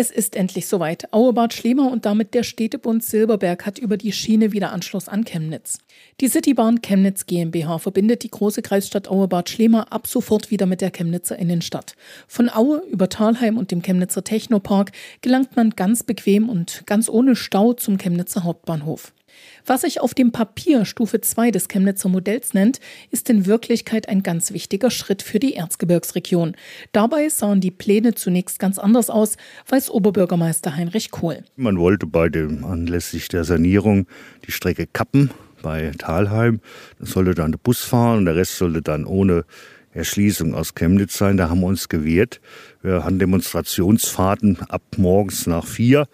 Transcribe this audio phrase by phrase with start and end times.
[0.00, 1.12] Es ist endlich soweit.
[1.12, 5.78] Auebad Schlemer und damit der Städtebund Silberberg hat über die Schiene wieder Anschluss an Chemnitz.
[6.20, 10.92] Die Citybahn Chemnitz GmbH verbindet die große Kreisstadt Auebad Schlemer ab sofort wieder mit der
[10.92, 11.96] Chemnitzer Innenstadt.
[12.28, 17.34] Von Aue über Talheim und dem Chemnitzer Technopark gelangt man ganz bequem und ganz ohne
[17.34, 19.12] Stau zum Chemnitzer Hauptbahnhof.
[19.68, 22.80] Was sich auf dem Papier Stufe 2 des Chemnitzer Modells nennt,
[23.10, 26.56] ist in Wirklichkeit ein ganz wichtiger Schritt für die Erzgebirgsregion.
[26.92, 29.36] Dabei sahen die Pläne zunächst ganz anders aus,
[29.68, 31.44] weiß Oberbürgermeister Heinrich Kohl.
[31.56, 34.06] Man wollte bei dem anlässlich der Sanierung
[34.46, 36.60] die Strecke kappen bei Talheim.
[36.98, 39.44] Das sollte dann der Bus fahren und der Rest sollte dann ohne
[39.92, 41.36] Erschließung aus Chemnitz sein.
[41.36, 42.40] Da haben wir uns gewehrt.
[42.80, 46.06] Wir hatten Demonstrationsfahrten ab morgens nach vier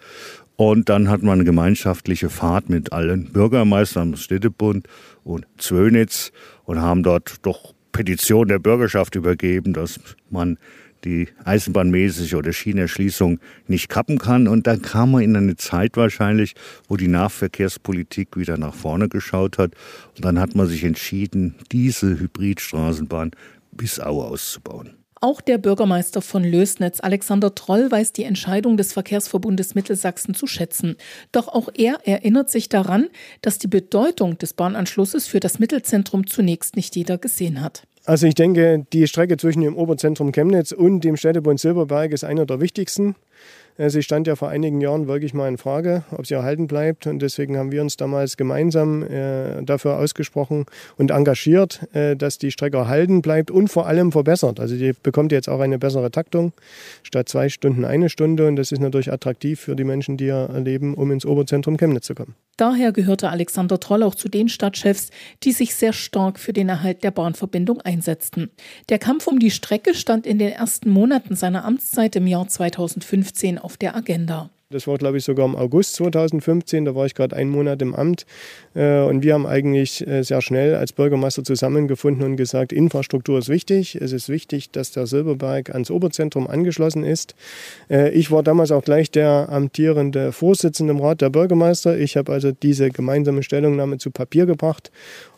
[0.55, 4.87] und dann hat man eine gemeinschaftliche Fahrt mit allen Bürgermeistern des Städtebund
[5.23, 6.31] und Zwönitz
[6.63, 9.99] und haben dort doch Petition der Bürgerschaft übergeben, dass
[10.29, 10.57] man
[11.05, 14.47] die eisenbahnmäßige oder Schienerschließung nicht kappen kann.
[14.47, 16.55] Und dann kam man in eine Zeit wahrscheinlich,
[16.87, 19.73] wo die Nahverkehrspolitik wieder nach vorne geschaut hat.
[20.15, 23.31] Und dann hat man sich entschieden, diese Hybridstraßenbahn
[23.71, 24.94] bis Aue auszubauen.
[25.21, 30.97] Auch der Bürgermeister von Lösnitz, Alexander Troll, weiß die Entscheidung des Verkehrsverbundes Mittelsachsen zu schätzen.
[31.31, 33.07] Doch auch er erinnert sich daran,
[33.41, 37.83] dass die Bedeutung des Bahnanschlusses für das Mittelzentrum zunächst nicht jeder gesehen hat.
[38.05, 42.45] Also ich denke, die Strecke zwischen dem Oberzentrum Chemnitz und dem Städtebund Silberberg ist einer
[42.45, 43.15] der wichtigsten.
[43.77, 47.07] Äh, sie stand ja vor einigen Jahren wirklich mal in Frage, ob sie erhalten bleibt.
[47.07, 50.65] Und deswegen haben wir uns damals gemeinsam äh, dafür ausgesprochen
[50.97, 54.59] und engagiert, äh, dass die Strecke erhalten bleibt und vor allem verbessert.
[54.59, 56.53] Also die bekommt jetzt auch eine bessere Taktung.
[57.03, 58.47] Statt zwei Stunden eine Stunde.
[58.47, 62.05] Und das ist natürlich attraktiv für die Menschen, die hier leben, um ins Oberzentrum Chemnitz
[62.07, 62.35] zu kommen.
[62.57, 65.09] Daher gehörte Alexander Troll auch zu den Stadtchefs,
[65.43, 68.49] die sich sehr stark für den Erhalt der Bahnverbindung einsetzten.
[68.87, 73.59] Der Kampf um die Strecke stand in den ersten Monaten seiner Amtszeit im Jahr 2015
[73.59, 74.51] auf der Agenda.
[74.71, 76.85] Das war, glaube ich, sogar im August 2015.
[76.85, 78.25] Da war ich gerade einen Monat im Amt.
[78.73, 83.47] Äh, und wir haben eigentlich äh, sehr schnell als Bürgermeister zusammengefunden und gesagt, Infrastruktur ist
[83.47, 83.93] wichtig.
[83.93, 87.35] Es ist wichtig, dass der Silberberg ans Oberzentrum angeschlossen ist.
[87.91, 91.95] Äh, ich war damals auch gleich der amtierende Vorsitzende im Rat der Bürgermeister.
[91.99, 94.89] Ich habe also diese gemeinsame Stellungnahme zu Papier gebracht.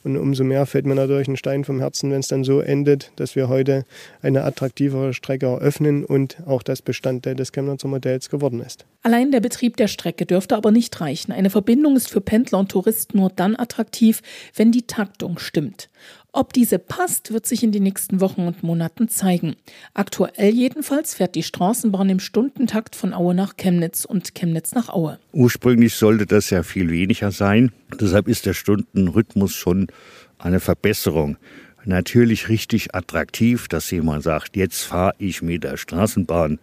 [0.08, 3.12] Und umso mehr fällt mir natürlich ein Stein vom Herzen, wenn es dann so endet,
[3.18, 3.84] dass wir heute
[4.22, 8.86] eine attraktivere Strecke eröffnen und auch das Bestandteil des Chemnitzer Modells geworden ist.
[9.04, 11.34] Allein der Betrieb der Strecke dürfte aber nicht reichen.
[11.34, 14.22] Eine Verbindung ist für Pendler und Touristen nur dann attraktiv,
[14.56, 15.90] wenn die Taktung stimmt.
[16.34, 19.56] Ob diese passt, wird sich in den nächsten Wochen und Monaten zeigen.
[19.94, 25.20] Aktuell jedenfalls fährt die Straßenbahn im Stundentakt von Aue nach Chemnitz und Chemnitz nach Aue.
[25.32, 27.72] Ursprünglich sollte das ja viel weniger sein.
[28.00, 29.88] Deshalb ist der Stundenrhythmus schon
[30.38, 31.38] eine Verbesserung.
[31.86, 36.60] Natürlich richtig attraktiv, dass jemand sagt, jetzt fahre ich mit der Straßenbahn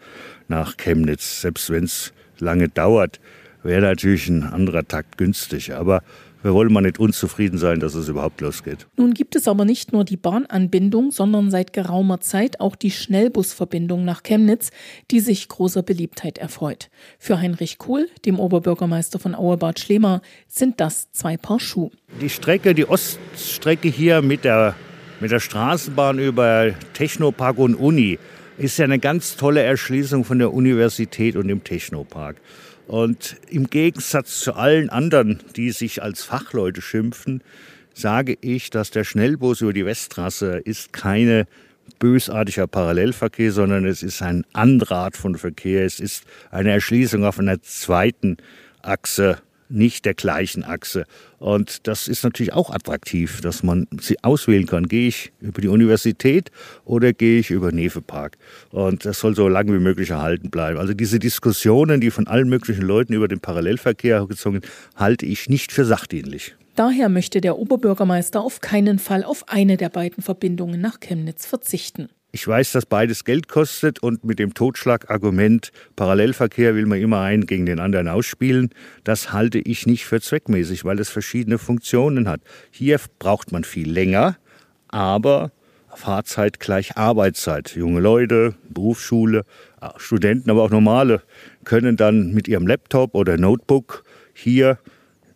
[0.49, 3.21] nach Chemnitz, selbst wenn es lange dauert
[3.65, 5.75] wäre natürlich ein anderer Takt günstig.
[5.75, 6.03] Aber
[6.45, 8.87] wir wollen mal nicht unzufrieden sein, dass es überhaupt losgeht.
[8.99, 14.05] Nun gibt es aber nicht nur die Bahnanbindung, sondern seit geraumer Zeit auch die Schnellbusverbindung
[14.05, 14.71] nach Chemnitz,
[15.11, 16.91] die sich großer Beliebtheit erfreut.
[17.19, 21.91] Für Heinrich Kohl, dem Oberbürgermeister von Auerbad Schlema, sind das zwei Paar Schuh.
[22.21, 24.75] Die Strecke, die Oststrecke hier mit der,
[25.21, 28.19] mit der Straßenbahn über Technopark und Uni,
[28.59, 32.37] ist ja eine ganz tolle Erschließung von der Universität und dem Technopark.
[32.87, 37.43] Und im Gegensatz zu allen anderen, die sich als Fachleute schimpfen,
[37.95, 41.47] sage ich, dass der Schnellbus über die Westtrasse ist keine
[41.99, 45.85] bösartiger Parallelverkehr, sondern es ist ein anderer Art von Verkehr.
[45.85, 48.37] Es ist eine Erschließung auf einer zweiten
[48.83, 49.39] Achse
[49.75, 51.05] nicht der gleichen Achse.
[51.39, 54.89] Und das ist natürlich auch attraktiv, dass man sie auswählen kann.
[54.89, 56.51] Gehe ich über die Universität
[56.85, 58.39] oder gehe ich über Nevepark?
[58.71, 60.79] Und das soll so lange wie möglich erhalten bleiben.
[60.79, 65.49] Also diese Diskussionen, die von allen möglichen Leuten über den Parallelverkehr gezogen sind, halte ich
[65.49, 66.55] nicht für sachdienlich.
[66.77, 72.09] Daher möchte der Oberbürgermeister auf keinen Fall auf eine der beiden Verbindungen nach Chemnitz verzichten.
[72.35, 77.47] Ich weiß, dass beides Geld kostet und mit dem Totschlagargument Parallelverkehr will man immer einen
[77.47, 78.71] gegen den anderen ausspielen.
[79.05, 82.41] Das halte ich nicht für zweckmäßig, weil es verschiedene Funktionen hat.
[82.73, 84.37] Hier braucht man viel länger,
[84.89, 85.53] aber
[85.95, 87.77] Fahrzeit gleich Arbeitszeit.
[87.77, 89.45] Junge Leute, Berufsschule,
[89.99, 91.23] Studenten, aber auch normale
[91.63, 94.81] können dann mit ihrem Laptop oder Notebook hier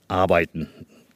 [0.09, 0.69] arbeiten,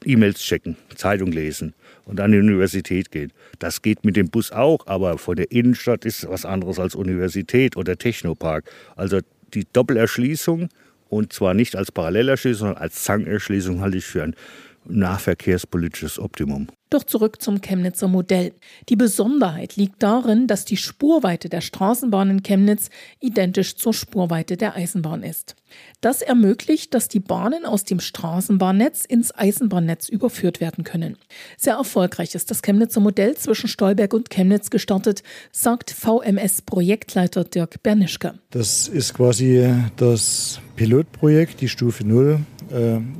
[0.04, 1.74] E-Mails checken, Zeitung lesen
[2.04, 3.32] und an die Universität gehen.
[3.58, 7.76] Das geht mit dem Bus auch, aber vor der Innenstadt ist was anderes als Universität
[7.76, 8.64] oder Technopark.
[8.96, 9.20] Also
[9.54, 10.68] die Doppelerschließung
[11.08, 14.34] und zwar nicht als Parallelerschließung, sondern als Zangerschließung halte ich für ein
[14.84, 16.68] nahverkehrspolitisches Optimum.
[16.92, 18.52] Doch zurück zum Chemnitzer Modell.
[18.90, 24.76] Die Besonderheit liegt darin, dass die Spurweite der Straßenbahn in Chemnitz identisch zur Spurweite der
[24.76, 25.56] Eisenbahn ist.
[26.02, 31.16] Das ermöglicht, dass die Bahnen aus dem Straßenbahnnetz ins Eisenbahnnetz überführt werden können.
[31.56, 38.34] Sehr erfolgreich ist das Chemnitzer Modell zwischen Stolberg und Chemnitz gestartet, sagt VMS-Projektleiter Dirk Bernischke.
[38.50, 42.51] Das ist quasi das Pilotprojekt, die Stufe 0, äh,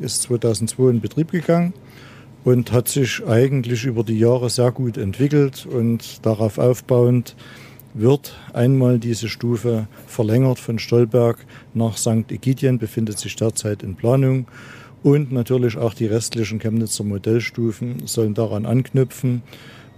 [0.01, 1.75] ist 2002 in Betrieb gegangen
[2.45, 7.37] und hat sich eigentlich über die Jahre sehr gut entwickelt und darauf aufbauend
[7.95, 11.45] wird einmal diese Stufe verlängert von Stolberg
[11.75, 12.31] nach St.
[12.31, 14.47] Egidien, befindet sich derzeit in Planung.
[15.03, 19.43] Und natürlich auch die restlichen Chemnitzer Modellstufen sollen daran anknüpfen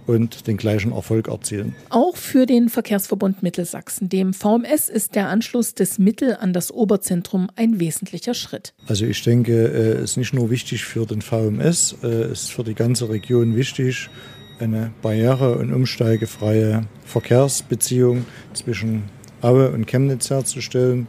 [0.07, 1.75] und den gleichen Erfolg erzielen.
[1.89, 7.49] Auch für den Verkehrsverbund Mittelsachsen, dem VMS, ist der Anschluss des Mittel an das Oberzentrum
[7.55, 8.73] ein wesentlicher Schritt.
[8.87, 12.51] Also ich denke, es äh, ist nicht nur wichtig für den VMS, äh, es ist
[12.51, 14.09] für die ganze Region wichtig,
[14.59, 19.03] eine barriere- und umsteigefreie Verkehrsbeziehung zwischen
[19.41, 21.07] Aue und Chemnitz herzustellen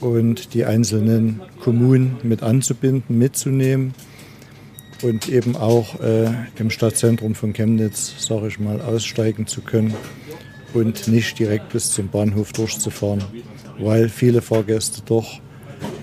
[0.00, 3.94] und die einzelnen Kommunen mit anzubinden, mitzunehmen
[5.02, 9.94] und eben auch äh, im Stadtzentrum von Chemnitz, sage ich mal, aussteigen zu können
[10.72, 13.24] und nicht direkt bis zum Bahnhof durchzufahren,
[13.78, 15.40] weil viele Fahrgäste doch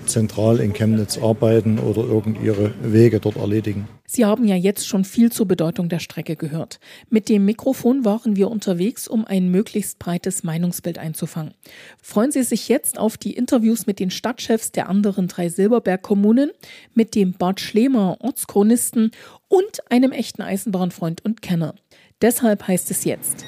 [0.06, 3.88] zentral in Chemnitz arbeiten oder irgend ihre Wege dort erledigen.
[4.06, 6.80] Sie haben ja jetzt schon viel zur Bedeutung der Strecke gehört.
[7.08, 11.54] Mit dem Mikrofon waren wir unterwegs, um ein möglichst breites Meinungsbild einzufangen.
[12.02, 16.50] Freuen Sie sich jetzt auf die Interviews mit den Stadtchefs der anderen drei Silberberg-Kommunen,
[16.94, 19.12] mit dem Bad Schlemer Ortschronisten
[19.48, 21.74] und einem echten Eisenbahnfreund und Kenner.
[22.20, 23.44] Deshalb heißt es jetzt.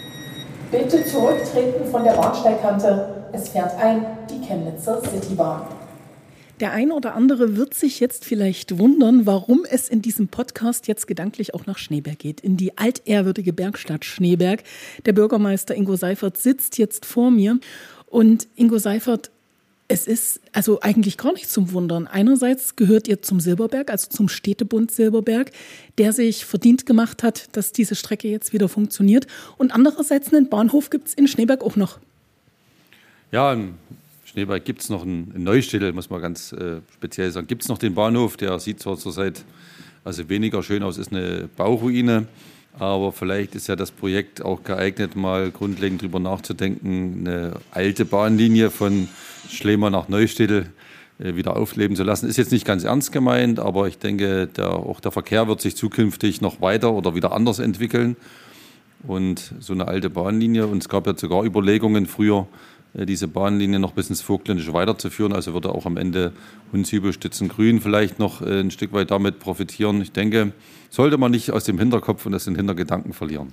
[0.70, 3.28] Bitte zurücktreten von der Bahnsteigkante.
[3.32, 5.83] Es fährt ein die Chemnitzer Citybahn.
[6.60, 11.08] Der eine oder andere wird sich jetzt vielleicht wundern, warum es in diesem Podcast jetzt
[11.08, 14.62] gedanklich auch nach Schneeberg geht, in die altehrwürdige Bergstadt Schneeberg.
[15.04, 17.58] Der Bürgermeister Ingo Seifert sitzt jetzt vor mir
[18.06, 19.32] und Ingo Seifert,
[19.88, 22.06] es ist also eigentlich gar nicht zum Wundern.
[22.06, 25.50] Einerseits gehört ihr zum Silberberg, also zum Städtebund Silberberg,
[25.98, 29.26] der sich verdient gemacht hat, dass diese Strecke jetzt wieder funktioniert.
[29.58, 31.98] Und andererseits einen Bahnhof gibt es in Schneeberg auch noch.
[33.30, 33.56] Ja,
[34.34, 37.68] Schneeberg gibt es noch in, in Neustädtel, muss man ganz äh, speziell sagen, gibt es
[37.68, 39.44] noch den Bahnhof, der sieht zwar zurzeit
[40.02, 42.26] also weniger schön aus, ist eine Bauruine,
[42.76, 48.70] aber vielleicht ist ja das Projekt auch geeignet, mal grundlegend darüber nachzudenken, eine alte Bahnlinie
[48.70, 49.08] von
[49.48, 50.66] Schlemer nach Neustädtel
[51.20, 52.28] äh, wieder aufleben zu lassen.
[52.28, 55.76] Ist jetzt nicht ganz ernst gemeint, aber ich denke, der, auch der Verkehr wird sich
[55.76, 58.16] zukünftig noch weiter oder wieder anders entwickeln.
[59.06, 62.48] Und so eine alte Bahnlinie, und es gab ja sogar Überlegungen früher,
[62.94, 65.32] diese Bahnlinie noch bis ins Vogtländische weiterzuführen.
[65.32, 66.32] Also würde auch am Ende
[66.72, 70.00] Hunsübe, Stützengrün vielleicht noch äh, ein Stück weit damit profitieren.
[70.00, 70.52] Ich denke,
[70.90, 73.52] sollte man nicht aus dem Hinterkopf und aus den Hintergedanken verlieren.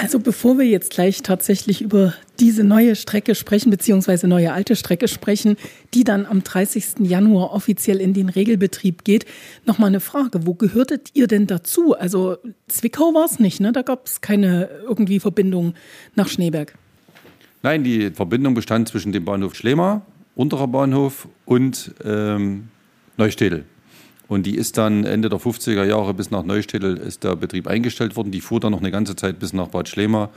[0.00, 5.08] Also bevor wir jetzt gleich tatsächlich über diese neue Strecke sprechen, beziehungsweise neue alte Strecke
[5.08, 5.56] sprechen,
[5.92, 7.00] die dann am 30.
[7.00, 9.26] Januar offiziell in den Regelbetrieb geht,
[9.66, 10.46] nochmal eine Frage.
[10.46, 11.94] Wo gehörtet ihr denn dazu?
[11.94, 12.36] Also
[12.68, 13.72] Zwickau war es nicht, ne?
[13.72, 15.74] Da gab es keine irgendwie Verbindung
[16.14, 16.78] nach Schneeberg.
[17.62, 20.02] Nein, die Verbindung bestand zwischen dem Bahnhof Schlema,
[20.36, 22.68] unterer Bahnhof und ähm,
[23.16, 23.64] Neustädel.
[24.28, 28.14] Und die ist dann Ende der 50er Jahre bis nach Neustädel ist der Betrieb eingestellt
[28.14, 28.30] worden.
[28.30, 30.30] Die fuhr dann noch eine ganze Zeit bis nach Bad Schlema.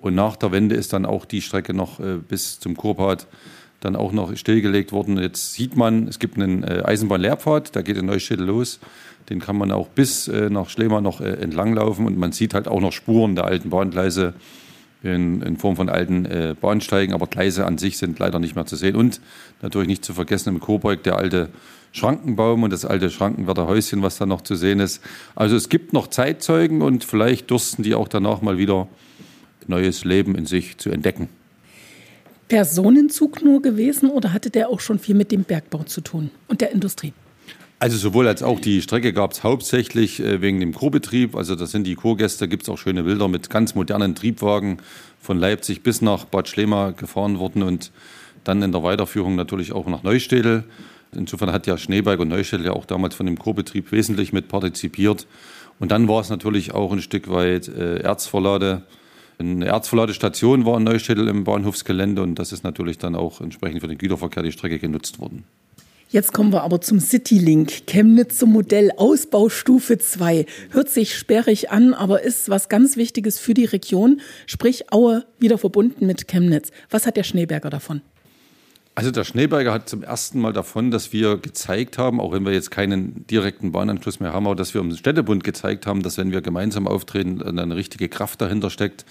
[0.00, 3.26] Und nach der Wende ist dann auch die Strecke noch äh, bis zum Kurpat
[3.80, 5.16] dann auch noch stillgelegt worden.
[5.16, 8.80] Jetzt sieht man, es gibt einen äh, Eisenbahnlehrpfad, der geht in Neustädel los.
[9.30, 12.68] Den kann man auch bis äh, nach Schlema noch äh, entlanglaufen und man sieht halt
[12.68, 14.34] auch noch Spuren der alten Bahngleise
[15.06, 18.66] in, in Form von alten äh, Bahnsteigen, aber Gleise an sich sind leider nicht mehr
[18.66, 18.96] zu sehen.
[18.96, 19.20] Und
[19.62, 21.48] natürlich nicht zu vergessen im Coburg der alte
[21.92, 25.02] Schrankenbaum und das alte Schrankenwerder Häuschen, was da noch zu sehen ist.
[25.34, 28.88] Also es gibt noch Zeitzeugen und vielleicht dursten die auch danach mal wieder
[29.66, 31.28] neues Leben in sich zu entdecken.
[32.48, 36.60] Personenzug nur gewesen oder hatte der auch schon viel mit dem Bergbau zu tun und
[36.60, 37.12] der Industrie?
[37.86, 41.36] Also sowohl als auch die Strecke gab es hauptsächlich äh, wegen dem Kurbetrieb.
[41.36, 44.78] Also das sind die Kurgäste, gibt es auch schöne Bilder mit ganz modernen Triebwagen
[45.20, 47.92] von Leipzig bis nach Bad Schlema gefahren worden und
[48.42, 50.64] dann in der Weiterführung natürlich auch nach Neustädel.
[51.14, 55.28] Insofern hat ja Schneeberg und Neustädel ja auch damals von dem Kurbetrieb wesentlich mit partizipiert.
[55.78, 58.82] Und dann war es natürlich auch ein Stück weit äh, Erzverlade.
[59.38, 63.86] Eine Erzverladestation war in Neustädel im Bahnhofsgelände und das ist natürlich dann auch entsprechend für
[63.86, 65.44] den Güterverkehr die Strecke genutzt worden.
[66.08, 67.88] Jetzt kommen wir aber zum Citylink.
[67.88, 70.46] Chemnitz zum Modell Ausbaustufe 2.
[70.70, 75.58] Hört sich sperrig an, aber ist was ganz Wichtiges für die Region, sprich Aue wieder
[75.58, 76.70] verbunden mit Chemnitz.
[76.90, 78.02] Was hat der Schneeberger davon?
[78.94, 82.52] Also der Schneeberger hat zum ersten Mal davon, dass wir gezeigt haben, auch wenn wir
[82.52, 86.30] jetzt keinen direkten Bahnanschluss mehr haben, aber dass wir im Städtebund gezeigt haben, dass wenn
[86.30, 89.04] wir gemeinsam auftreten, eine richtige Kraft dahinter steckt.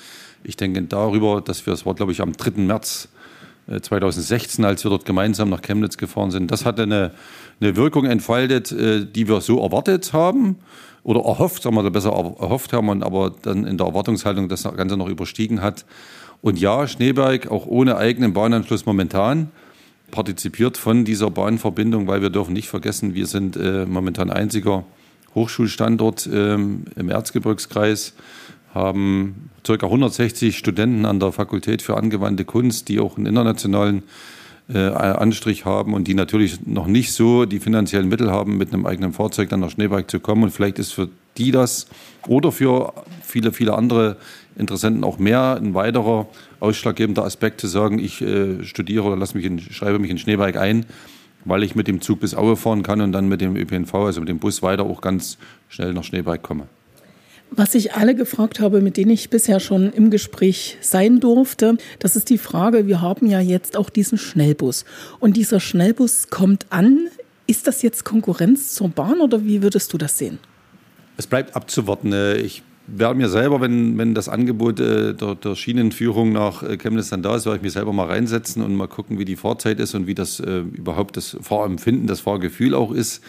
[0.45, 2.61] Ich denke darüber, dass wir, es war glaube ich am 3.
[2.61, 3.09] März
[3.67, 7.11] 2016, äh, als wir dort gemeinsam nach Chemnitz gefahren sind, das hat eine,
[7.59, 10.57] eine Wirkung entfaltet, äh, die wir so erwartet haben
[11.03, 15.07] oder erhofft, sagen wir besser erhofft haben, aber dann in der Erwartungshaltung das Ganze noch
[15.07, 15.85] überstiegen hat.
[16.41, 19.49] Und ja, Schneeberg, auch ohne eigenen Bahnanschluss momentan,
[20.11, 24.85] partizipiert von dieser Bahnverbindung, weil wir dürfen nicht vergessen, wir sind äh, momentan einziger
[25.33, 28.13] Hochschulstandort ähm, im Erzgebirgskreis,
[28.75, 29.73] haben ca.
[29.73, 34.03] 160 Studenten an der Fakultät für angewandte Kunst, die auch einen internationalen
[34.71, 38.85] äh, Anstrich haben und die natürlich noch nicht so die finanziellen Mittel haben, mit einem
[38.85, 40.43] eigenen Fahrzeug dann nach Schneeberg zu kommen.
[40.43, 41.87] Und vielleicht ist für die das
[42.27, 44.17] oder für viele, viele andere
[44.57, 46.27] Interessenten auch mehr ein weiterer
[46.59, 50.85] ausschlaggebender Aspekt zu sagen, ich äh, studiere oder mich in, schreibe mich in Schneeberg ein,
[51.43, 54.19] weil ich mit dem Zug bis Aue fahren kann und dann mit dem ÖPNV, also
[54.19, 55.37] mit dem Bus weiter auch ganz
[55.69, 56.67] schnell nach Schneeberg komme.
[57.51, 62.15] Was ich alle gefragt habe, mit denen ich bisher schon im Gespräch sein durfte, das
[62.15, 64.83] ist die Frage, wir haben ja jetzt auch diesen Schnellbus.
[65.19, 67.07] Und dieser Schnellbus kommt an.
[67.47, 70.39] Ist das jetzt Konkurrenz zur Bahn oder wie würdest du das sehen?
[71.15, 72.11] Es bleibt abzuwarten.
[72.11, 76.77] Äh, ich werde mir selber, wenn, wenn das Angebot äh, der, der, Schienenführung nach äh,
[76.77, 79.35] Chemnitz dann da ist, werde ich mich selber mal reinsetzen und mal gucken, wie die
[79.35, 83.23] Fahrzeit ist und wie das äh, überhaupt das Fahrempfinden, das Fahrgefühl auch ist.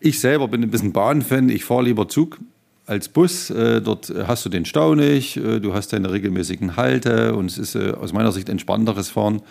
[0.00, 1.48] Ich selber bin ein bisschen Bahnfan.
[1.48, 2.38] Ich fahre lieber Zug
[2.92, 3.50] als Bus.
[3.50, 7.58] Äh, dort hast du den Stau nicht, äh, du hast deine regelmäßigen Halte und es
[7.58, 9.42] ist äh, aus meiner Sicht entspannteres Fahren.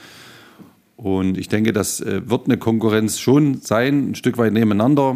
[0.96, 5.16] Und ich denke, das wird eine Konkurrenz schon sein, ein Stück weit nebeneinander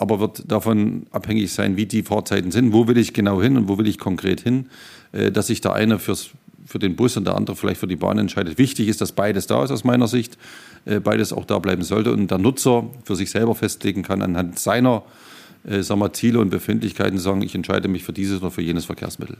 [0.00, 3.68] aber wird davon abhängig sein, wie die Fahrzeiten sind, wo will ich genau hin und
[3.68, 4.70] wo will ich konkret hin,
[5.12, 6.30] äh, dass sich der eine fürs,
[6.64, 8.56] für den Bus und der andere vielleicht für die Bahn entscheidet.
[8.56, 10.38] Wichtig ist, dass beides da ist aus meiner Sicht,
[10.86, 14.58] äh, beides auch da bleiben sollte und der Nutzer für sich selber festlegen kann anhand
[14.58, 15.29] seiner äh,
[15.64, 19.36] sagen wir, Ziele und Befindlichkeiten sagen, ich entscheide mich für dieses oder für jenes Verkehrsmittel.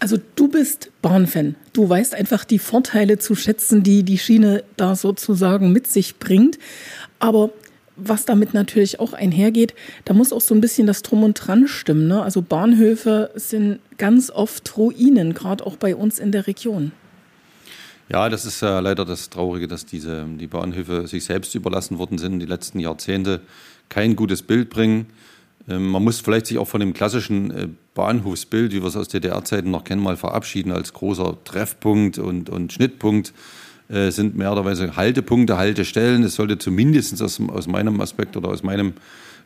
[0.00, 1.54] Also du bist Bahnfan.
[1.72, 6.58] Du weißt einfach die Vorteile zu schätzen, die die Schiene da sozusagen mit sich bringt.
[7.18, 7.50] Aber
[7.96, 11.68] was damit natürlich auch einhergeht, da muss auch so ein bisschen das Drum und Dran
[11.68, 12.08] stimmen.
[12.08, 12.22] Ne?
[12.22, 16.92] Also Bahnhöfe sind ganz oft Ruinen, gerade auch bei uns in der Region.
[18.10, 22.18] Ja, das ist ja leider das Traurige, dass diese, die Bahnhöfe sich selbst überlassen worden
[22.18, 23.40] sind, die letzten Jahrzehnte
[23.88, 25.06] kein gutes Bild bringen.
[25.68, 29.08] Ähm, man muss vielleicht sich auch von dem klassischen äh, Bahnhofsbild, wie wir es aus
[29.08, 33.32] DDR-Zeiten noch kennen, mal verabschieden als großer Treffpunkt und, und Schnittpunkt
[33.88, 36.22] äh, sind mehr oder weniger Haltepunkte, Haltestellen.
[36.22, 38.94] Es sollte zumindest aus, aus meinem Aspekt oder aus meinem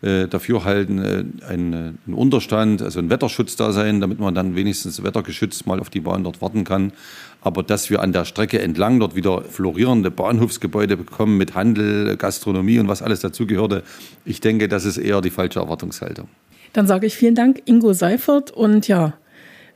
[0.02, 4.54] äh, Dafürhalten äh, ein, äh, ein, Unterstand, also ein Wetterschutz da sein, damit man dann
[4.54, 6.92] wenigstens wettergeschützt mal auf die Bahn dort warten kann.
[7.40, 12.78] Aber dass wir an der Strecke entlang dort wieder florierende Bahnhofsgebäude bekommen mit Handel, Gastronomie
[12.78, 13.82] und was alles dazugehörte,
[14.24, 16.28] ich denke, das ist eher die falsche Erwartungshaltung.
[16.72, 18.50] Dann sage ich vielen Dank, Ingo Seifert.
[18.50, 19.14] Und ja,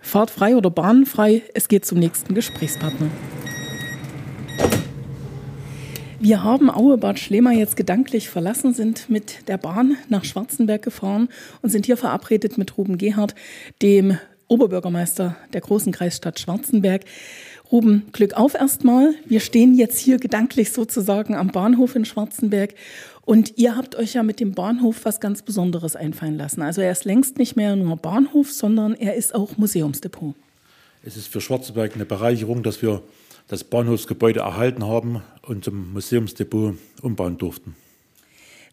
[0.00, 3.09] fahrtfrei oder bahnfrei, es geht zum nächsten Gesprächspartner.
[6.25, 11.29] Wir haben Auebad Schlemer jetzt gedanklich verlassen, sind mit der Bahn nach Schwarzenberg gefahren
[11.62, 13.35] und sind hier verabredet mit Ruben Gerhardt,
[13.83, 17.02] dem Oberbürgermeister der großen Kreisstadt Schwarzenberg.
[17.73, 19.14] Ruben, Glück auf erstmal.
[19.26, 22.76] Wir stehen jetzt hier gedanklich sozusagen am Bahnhof in Schwarzenberg
[23.23, 26.62] und ihr habt euch ja mit dem Bahnhof was ganz Besonderes einfallen lassen.
[26.62, 30.37] Also er ist längst nicht mehr nur Bahnhof, sondern er ist auch Museumsdepot.
[31.05, 33.02] Es ist für Schwarzenberg eine Bereicherung, dass wir
[33.52, 37.76] das Bahnhofsgebäude erhalten haben und zum Museumsdepot umbauen durften.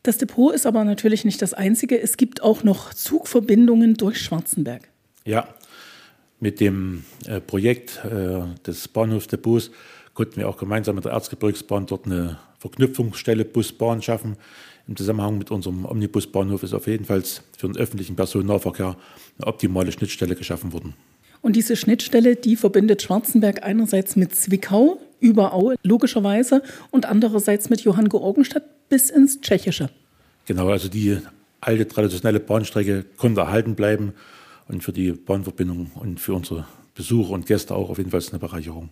[0.04, 2.02] Das Depot ist aber natürlich nicht das einzige.
[2.02, 4.88] Es gibt auch noch Zugverbindungen durch Schwarzenberg.
[5.26, 5.50] Ja,
[6.40, 9.72] mit dem äh, Projekt äh, des Bahnhofsdepots
[10.14, 14.38] konnten wir auch gemeinsam mit der Erzgebirgsbahn dort eine Verknüpfungsstelle Bus-Bahn schaffen.
[14.88, 17.22] Im Zusammenhang mit unserem Omnibusbahnhof ist auf jeden Fall
[17.58, 18.96] für den öffentlichen Personennahverkehr
[19.40, 20.94] eine optimale Schnittstelle geschaffen worden.
[21.42, 27.82] Und diese Schnittstelle, die verbindet Schwarzenberg einerseits mit Zwickau über Aue, logischerweise, und andererseits mit
[27.82, 29.90] Johann Georgenstadt bis ins Tschechische.
[30.46, 31.18] Genau, also die
[31.62, 34.14] alte traditionelle Bahnstrecke konnte erhalten bleiben
[34.68, 36.66] und für die Bahnverbindung und für unsere
[36.96, 38.90] Besucher und Gäste auch auf jeden Fall eine Bereicherung.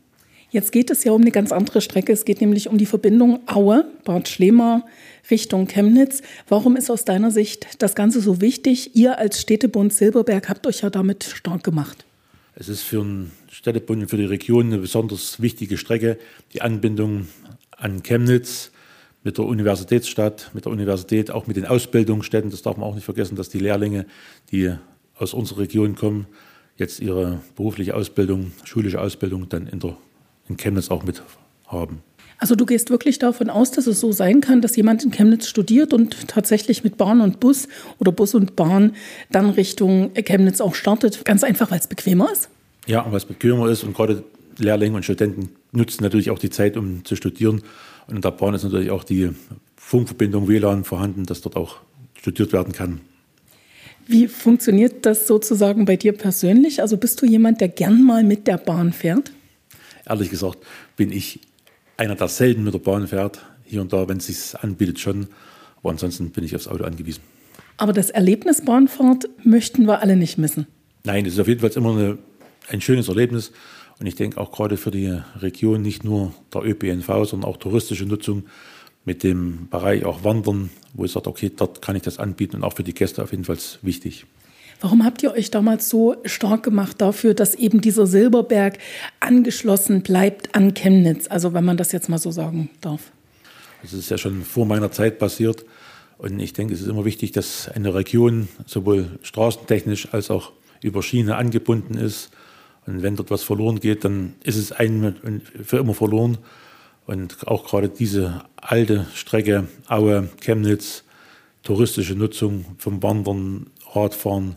[0.50, 2.13] Jetzt geht es ja um eine ganz andere Strecke.
[2.13, 4.86] Es geht nämlich um die Verbindung Aue, Bad Schlema
[5.30, 6.22] Richtung Chemnitz.
[6.48, 8.96] Warum ist aus deiner Sicht das Ganze so wichtig?
[8.96, 12.07] Ihr als Städtebund Silberberg habt euch ja damit stark gemacht.
[12.60, 16.18] Es ist für den Städtebund und für die Region eine besonders wichtige Strecke,
[16.54, 17.28] die Anbindung
[17.70, 18.72] an Chemnitz
[19.24, 22.50] mit der Universitätsstadt, mit der Universität, auch mit den Ausbildungsstätten.
[22.50, 24.08] Das darf man auch nicht vergessen, dass die Lehrlinge,
[24.52, 24.74] die
[25.14, 26.26] aus unserer Region kommen,
[26.78, 29.96] jetzt ihre berufliche Ausbildung, schulische Ausbildung dann in, der,
[30.50, 31.22] in Chemnitz auch mit
[31.68, 32.02] haben.
[32.39, 35.48] Also du gehst wirklich davon aus, dass es so sein kann, dass jemand in Chemnitz
[35.48, 37.67] studiert und tatsächlich mit Bahn und Bus
[38.00, 38.96] oder Bus und Bahn
[39.32, 41.25] dann Richtung Chemnitz auch startet.
[41.25, 42.50] Ganz einfach, weil es bequemer ist?
[42.86, 44.24] Ja, weil es bequemer ist und gerade
[44.58, 47.63] Lehrlinge und Studenten nutzen natürlich auch die Zeit, um zu studieren.
[48.08, 49.32] Und in der Bahn ist natürlich auch die
[49.75, 51.77] Funkverbindung WLAN vorhanden, dass dort auch
[52.20, 53.01] studiert werden kann.
[54.08, 56.82] Wie funktioniert das sozusagen bei dir persönlich?
[56.82, 59.32] Also bist du jemand, der gern mal mit der Bahn fährt?
[60.06, 60.60] Ehrlich gesagt
[60.96, 61.41] bin ich
[61.98, 63.42] einer, der selten mit der Bahn fährt.
[63.63, 65.27] Hier und da, wenn es sich anbietet, schon.
[65.77, 67.22] Aber ansonsten bin ich aufs Auto angewiesen.
[67.77, 70.68] Aber das Erlebnis Bahnfahrt möchten wir alle nicht missen.
[71.04, 72.18] Nein, es ist auf jeden Fall immer eine,
[72.70, 73.51] ein schönes Erlebnis.
[74.00, 78.06] Und ich denke auch gerade für die Region nicht nur der ÖPNV, sondern auch touristische
[78.06, 78.44] Nutzung
[79.06, 82.63] mit dem Bereich auch Wandern, wo ich sage, okay, dort kann ich das anbieten und
[82.63, 84.25] auch für die Gäste auf jeden Fall wichtig.
[84.79, 88.77] Warum habt ihr euch damals so stark gemacht dafür, dass eben dieser Silberberg
[89.19, 91.27] angeschlossen bleibt an Chemnitz?
[91.29, 93.12] Also wenn man das jetzt mal so sagen darf.
[93.81, 95.65] Das ist ja schon vor meiner Zeit passiert.
[96.19, 101.01] Und ich denke, es ist immer wichtig, dass eine Region sowohl straßentechnisch als auch über
[101.01, 102.29] Schiene angebunden ist.
[102.86, 106.38] Und wenn dort was verloren geht, dann ist es ein für immer verloren.
[107.05, 111.03] Und auch gerade diese alte Strecke Aue, Chemnitz,
[111.63, 114.55] touristische Nutzung vom Wandern, Radfahren,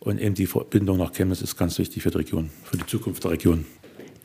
[0.00, 3.24] und eben die Verbindung nach Chemnitz ist ganz wichtig für die Region, für die Zukunft
[3.24, 3.64] der Region.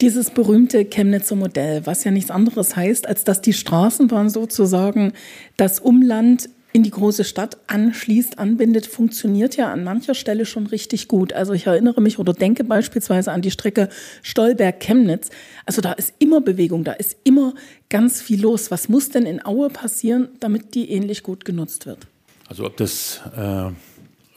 [0.01, 5.13] Dieses berühmte Chemnitzer Modell, was ja nichts anderes heißt, als dass die Straßenbahn sozusagen
[5.55, 11.07] das Umland in die große Stadt anschließt, anbindet, funktioniert ja an mancher Stelle schon richtig
[11.07, 11.31] gut.
[11.31, 13.89] Also ich erinnere mich oder denke beispielsweise an die Strecke
[14.23, 15.29] Stolberg-Chemnitz.
[15.67, 17.53] Also da ist immer Bewegung, da ist immer
[17.89, 18.71] ganz viel los.
[18.71, 22.07] Was muss denn in Aue passieren, damit die ähnlich gut genutzt wird?
[22.47, 23.69] Also ob das äh,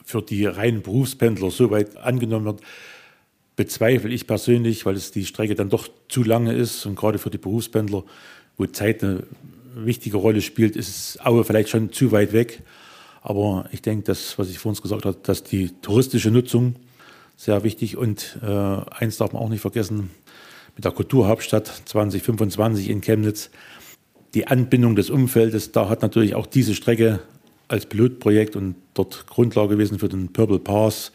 [0.07, 2.61] für die reinen Berufspendler so weit angenommen wird,
[3.57, 7.29] bezweifle ich persönlich, weil es die Strecke dann doch zu lange ist und gerade für
[7.29, 8.05] die Berufspendler,
[8.55, 9.23] wo Zeit eine
[9.75, 12.63] wichtige Rolle spielt, ist Aue vielleicht schon zu weit weg.
[13.21, 16.75] Aber ich denke, das, was ich vor uns gesagt habe, dass die touristische Nutzung
[17.35, 20.09] sehr wichtig und äh, eins darf man auch nicht vergessen,
[20.77, 23.49] mit der Kulturhauptstadt 2025 in Chemnitz,
[24.33, 27.19] die Anbindung des Umfeldes, da hat natürlich auch diese Strecke
[27.67, 31.11] als Pilotprojekt und dort Grundlage gewesen für den Purple Pass,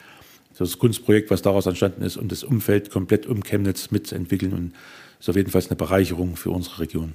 [0.58, 4.72] das Kunstprojekt, was daraus entstanden ist, um das Umfeld komplett um Chemnitz mitzuentwickeln und
[5.18, 7.14] ist auf jeden Fall eine Bereicherung für unsere Region.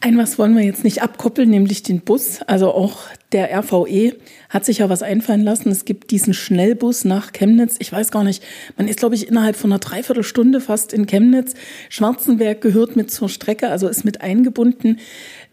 [0.00, 2.40] Ein was wollen wir jetzt nicht abkoppeln, nämlich den Bus.
[2.42, 3.00] Also auch
[3.32, 4.14] der RVE
[4.48, 5.72] hat sich ja was einfallen lassen.
[5.72, 7.74] Es gibt diesen Schnellbus nach Chemnitz.
[7.80, 8.44] Ich weiß gar nicht,
[8.76, 11.54] man ist, glaube ich, innerhalb von einer Dreiviertelstunde fast in Chemnitz.
[11.88, 15.00] Schwarzenberg gehört mit zur Strecke, also ist mit eingebunden.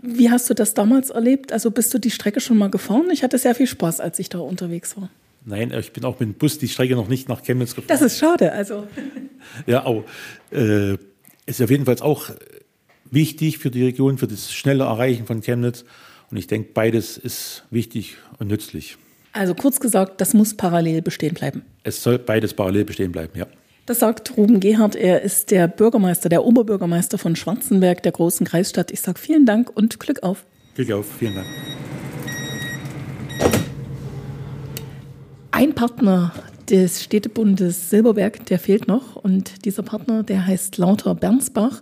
[0.05, 1.51] Wie hast du das damals erlebt?
[1.51, 3.09] Also bist du die Strecke schon mal gefahren?
[3.11, 5.09] Ich hatte sehr viel Spaß, als ich da unterwegs war.
[5.45, 7.87] Nein, ich bin auch mit dem Bus die Strecke noch nicht nach Chemnitz gefahren.
[7.87, 8.87] Das ist schade, also.
[9.67, 10.03] ja, aber
[10.51, 10.97] äh,
[11.45, 12.29] ist auf jeden Fall auch
[13.11, 15.85] wichtig für die Region, für das schnelle Erreichen von Chemnitz.
[16.31, 18.97] Und ich denke, beides ist wichtig und nützlich.
[19.33, 21.63] Also kurz gesagt, das muss parallel bestehen bleiben.
[21.83, 23.47] Es soll beides parallel bestehen bleiben, ja.
[23.85, 24.95] Das sagt Ruben Gerhardt.
[24.95, 28.89] Er ist der Bürgermeister, der Oberbürgermeister von Schwarzenberg, der großen Kreisstadt.
[28.91, 30.45] Ich sage vielen Dank und Glück auf.
[30.73, 31.47] Glück auf, vielen Dank.
[35.51, 36.33] Ein Partner
[36.69, 39.15] des Städtebundes Silberberg, der fehlt noch.
[39.15, 41.81] Und dieser Partner, der heißt Lauter Bernsbach.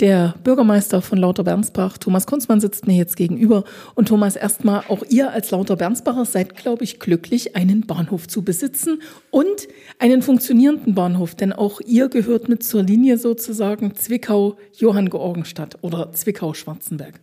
[0.00, 3.64] Der Bürgermeister von Lauter Bernsbach, Thomas Kunzmann, sitzt mir jetzt gegenüber.
[3.94, 8.42] Und Thomas, erstmal, auch ihr als Lauter Bernsbacher seid, glaube ich, glücklich, einen Bahnhof zu
[8.42, 11.34] besitzen und einen funktionierenden Bahnhof.
[11.34, 17.20] Denn auch ihr gehört mit zur Linie sozusagen Zwickau-Johann-Georgenstadt oder Zwickau-Schwarzenberg.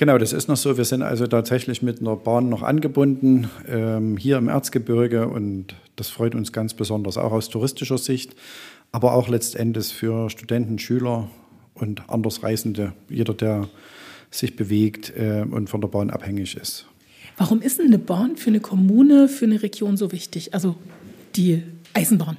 [0.00, 0.78] Genau, das ist noch so.
[0.78, 6.08] Wir sind also tatsächlich mit einer Bahn noch angebunden ähm, hier im Erzgebirge und das
[6.08, 8.34] freut uns ganz besonders auch aus touristischer Sicht,
[8.92, 11.28] aber auch letztendlich für Studenten, Schüler
[11.74, 13.68] und Andersreisende, jeder, der
[14.30, 16.86] sich bewegt äh, und von der Bahn abhängig ist.
[17.36, 20.54] Warum ist denn eine Bahn für eine Kommune, für eine Region so wichtig?
[20.54, 20.76] Also
[21.36, 22.38] die Eisenbahn.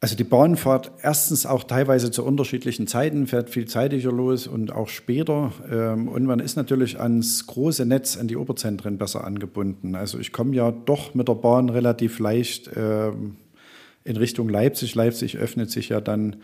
[0.00, 4.72] Also die Bahn fährt erstens auch teilweise zu unterschiedlichen Zeiten, fährt viel zeitiger los und
[4.72, 5.52] auch später.
[5.68, 9.96] Ähm, und man ist natürlich ans große Netz, an die Oberzentren besser angebunden.
[9.96, 13.36] Also ich komme ja doch mit der Bahn relativ leicht ähm,
[14.04, 14.94] in Richtung Leipzig.
[14.94, 16.36] Leipzig öffnet sich ja dann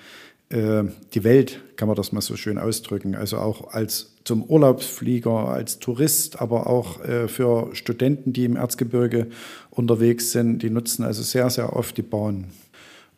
[0.49, 0.83] äh,
[1.15, 3.15] die Welt, kann man das mal so schön ausdrücken.
[3.15, 9.29] Also auch als zum Urlaubsflieger, als Tourist, aber auch äh, für Studenten, die im Erzgebirge
[9.71, 12.47] unterwegs sind, die nutzen also sehr, sehr oft die Bahn,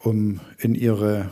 [0.07, 1.31] um in ihre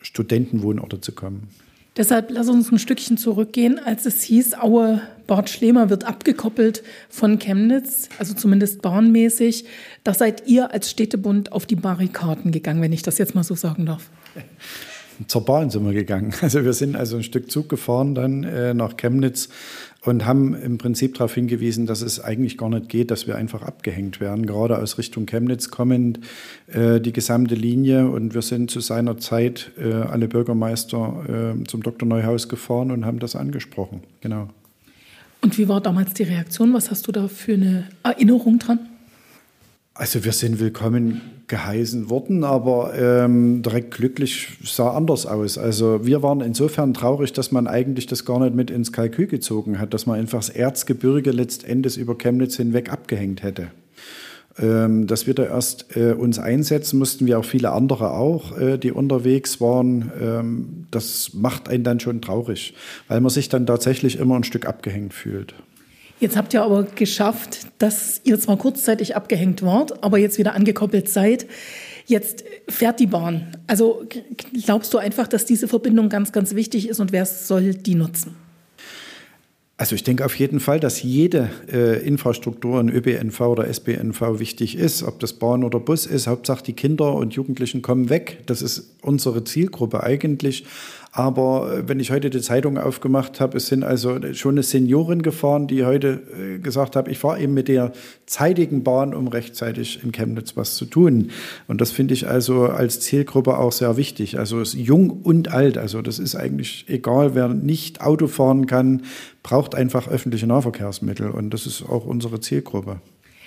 [0.00, 1.48] Studentenwohnorte zu kommen.
[1.96, 7.40] Deshalb lass uns ein Stückchen zurückgehen, als es hieß, Aue Bad Schlemer wird abgekoppelt von
[7.40, 9.64] Chemnitz, also zumindest bahnmäßig.
[10.04, 13.56] Da seid ihr als Städtebund auf die Barrikaden gegangen, wenn ich das jetzt mal so
[13.56, 14.10] sagen darf.
[15.26, 16.32] zur Bahn sind wir gegangen.
[16.40, 19.48] Also wir sind also ein Stück Zug gefahren dann äh, nach Chemnitz
[20.04, 23.62] und haben im Prinzip darauf hingewiesen, dass es eigentlich gar nicht geht, dass wir einfach
[23.62, 26.20] abgehängt werden, gerade aus Richtung Chemnitz kommend
[26.68, 28.08] äh, die gesamte Linie.
[28.08, 32.08] Und wir sind zu seiner Zeit äh, alle Bürgermeister äh, zum Dr.
[32.08, 34.02] Neuhaus gefahren und haben das angesprochen.
[34.20, 34.48] Genau.
[35.40, 36.74] Und wie war damals die Reaktion?
[36.74, 38.80] Was hast du da für eine Erinnerung dran?
[39.98, 45.58] Also wir sind willkommen geheißen worden, aber ähm, direkt glücklich sah anders aus.
[45.58, 49.80] Also wir waren insofern traurig, dass man eigentlich das gar nicht mit ins Kalkül gezogen
[49.80, 53.72] hat, dass man einfach das Erzgebirge letztendlich über Chemnitz hinweg abgehängt hätte.
[54.60, 58.78] Ähm, dass wir da erst äh, uns einsetzen mussten, wie auch viele andere auch, äh,
[58.78, 60.12] die unterwegs waren.
[60.22, 62.72] Ähm, das macht einen dann schon traurig,
[63.08, 65.54] weil man sich dann tatsächlich immer ein Stück abgehängt fühlt.
[66.20, 71.08] Jetzt habt ihr aber geschafft, dass ihr zwar kurzzeitig abgehängt wart, aber jetzt wieder angekoppelt
[71.08, 71.46] seid.
[72.06, 73.56] Jetzt fährt die Bahn.
[73.66, 74.04] Also
[74.64, 78.34] glaubst du einfach, dass diese Verbindung ganz, ganz wichtig ist und wer soll die nutzen?
[79.80, 84.76] Also ich denke auf jeden Fall, dass jede äh, Infrastruktur in ÖPNV oder SBNV wichtig
[84.76, 86.26] ist, ob das Bahn oder Bus ist.
[86.26, 88.38] Hauptsache die Kinder und Jugendlichen kommen weg.
[88.46, 90.64] Das ist unsere Zielgruppe eigentlich.
[91.18, 95.22] Aber äh, wenn ich heute die Zeitung aufgemacht habe, es sind also schon eine Seniorin
[95.22, 97.90] gefahren, die heute äh, gesagt hat, ich fahre eben mit der
[98.26, 101.32] zeitigen Bahn, um rechtzeitig in Chemnitz was zu tun.
[101.66, 104.38] Und das finde ich also als Zielgruppe auch sehr wichtig.
[104.38, 105.76] Also jung und alt.
[105.76, 109.02] Also das ist eigentlich egal, wer nicht Auto fahren kann,
[109.42, 111.32] braucht einfach öffentliche Nahverkehrsmittel.
[111.32, 113.00] Und das ist auch unsere Zielgruppe.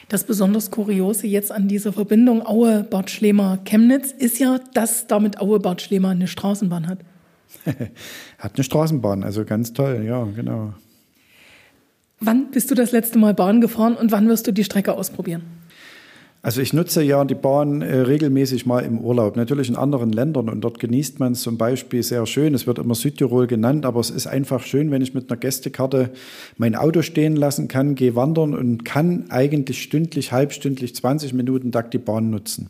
[0.10, 6.10] Das besonders Kuriose jetzt an dieser Verbindung Aue-Bad Schlema-Chemnitz ist ja, dass damit Aue-Bad Schlema
[6.10, 7.00] eine Straßenbahn hat.
[8.38, 10.74] hat eine Straßenbahn, also ganz toll, ja, genau.
[12.20, 15.42] Wann bist du das letzte Mal Bahn gefahren und wann wirst du die Strecke ausprobieren?
[16.44, 20.50] Also ich nutze ja die Bahn äh, regelmäßig mal im Urlaub, natürlich in anderen Ländern
[20.50, 22.56] und dort genießt man es zum Beispiel sehr schön.
[22.56, 26.10] Es wird immer Südtirol genannt, aber es ist einfach schön, wenn ich mit einer Gästekarte
[26.58, 31.92] mein Auto stehen lassen kann, gehe wandern und kann eigentlich stündlich, halbstündlich, 20 Minuten Tag
[31.92, 32.70] die Bahn nutzen.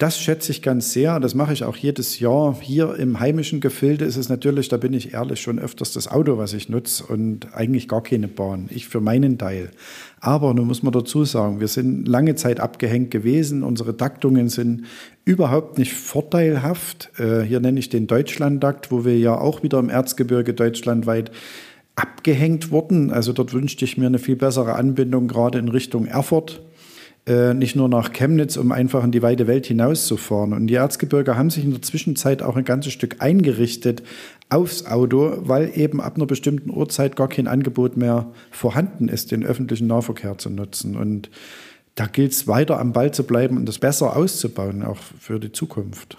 [0.00, 1.20] Das schätze ich ganz sehr.
[1.20, 2.56] Das mache ich auch jedes Jahr.
[2.58, 6.38] Hier im heimischen Gefilde ist es natürlich, da bin ich ehrlich, schon öfters das Auto,
[6.38, 8.70] was ich nutze und eigentlich gar keine Bahn.
[8.70, 9.72] Ich für meinen Teil.
[10.18, 13.62] Aber nun muss man dazu sagen, wir sind lange Zeit abgehängt gewesen.
[13.62, 14.86] Unsere Taktungen sind
[15.26, 17.10] überhaupt nicht vorteilhaft.
[17.18, 21.30] Äh, hier nenne ich den Deutschlandtakt, wo wir ja auch wieder im Erzgebirge deutschlandweit
[21.94, 23.10] abgehängt wurden.
[23.10, 26.62] Also dort wünschte ich mir eine viel bessere Anbindung, gerade in Richtung Erfurt
[27.26, 30.52] äh, nicht nur nach Chemnitz, um einfach in die weite Welt hinauszufahren.
[30.52, 34.02] Und die Erzgebirge haben sich in der Zwischenzeit auch ein ganzes Stück eingerichtet
[34.48, 39.44] aufs Auto, weil eben ab einer bestimmten Uhrzeit gar kein Angebot mehr vorhanden ist, den
[39.44, 40.96] öffentlichen Nahverkehr zu nutzen.
[40.96, 41.30] Und
[41.94, 45.52] da gilt es weiter am Ball zu bleiben und das besser auszubauen, auch für die
[45.52, 46.16] Zukunft.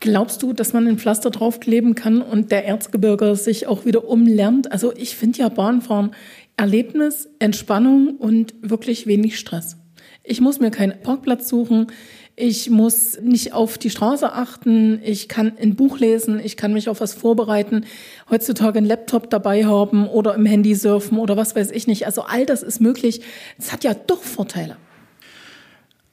[0.00, 4.72] Glaubst du, dass man ein Pflaster draufkleben kann und der Erzgebirger sich auch wieder umlernt?
[4.72, 6.12] Also ich finde ja Bahnfahren
[6.56, 9.76] Erlebnis, Entspannung und wirklich wenig Stress.
[10.24, 11.88] Ich muss mir keinen Parkplatz suchen.
[12.34, 15.00] Ich muss nicht auf die Straße achten.
[15.04, 16.40] Ich kann ein Buch lesen.
[16.42, 17.84] Ich kann mich auf was vorbereiten.
[18.30, 22.06] Heutzutage einen Laptop dabei haben oder im Handy surfen oder was weiß ich nicht.
[22.06, 23.20] Also all das ist möglich.
[23.58, 24.76] Es hat ja doch Vorteile.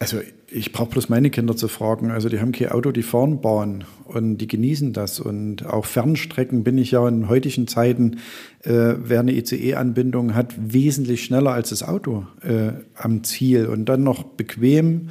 [0.02, 2.10] Also ich brauche bloß meine Kinder zu fragen.
[2.10, 5.20] Also die haben kein Auto, die fahren Bahn und die genießen das.
[5.20, 8.20] Und auch Fernstrecken bin ich ja in heutigen Zeiten,
[8.64, 14.04] äh, wer eine ICE-Anbindung hat, wesentlich schneller als das Auto äh, am Ziel und dann
[14.04, 15.10] noch bequem.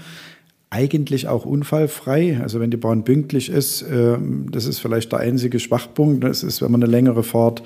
[0.70, 2.40] Eigentlich auch unfallfrei.
[2.42, 4.16] Also wenn die Bahn pünktlich ist, äh,
[4.50, 6.24] das ist vielleicht der einzige Schwachpunkt.
[6.24, 7.62] Das ist, wenn man eine längere Fahrt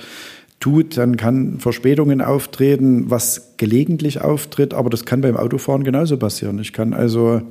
[0.62, 6.58] tut, dann kann Verspätungen auftreten, was gelegentlich auftritt, aber das kann beim Autofahren genauso passieren.
[6.58, 7.42] Ich kann also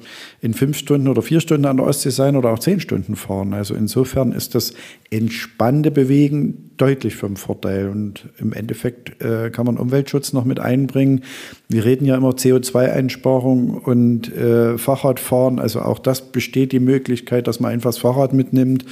[0.41, 3.54] in fünf Stunden oder vier Stunden an der Ostsee sein oder auch zehn Stunden fahren.
[3.54, 4.74] Also insofern ist das
[5.10, 7.89] entspannte Bewegen deutlich vom Vorteil.
[7.89, 11.21] Und im Endeffekt äh, kann man Umweltschutz noch mit einbringen.
[11.69, 15.60] Wir reden ja immer CO2-Einsparung und äh, Fahrradfahren.
[15.60, 18.86] Also auch das besteht die Möglichkeit, dass man einfach das Fahrrad mitnimmt.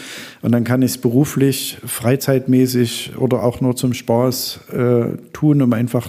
[0.43, 5.72] Und dann kann ich es beruflich, freizeitmäßig oder auch nur zum Spaß äh, tun, um
[5.74, 6.08] einfach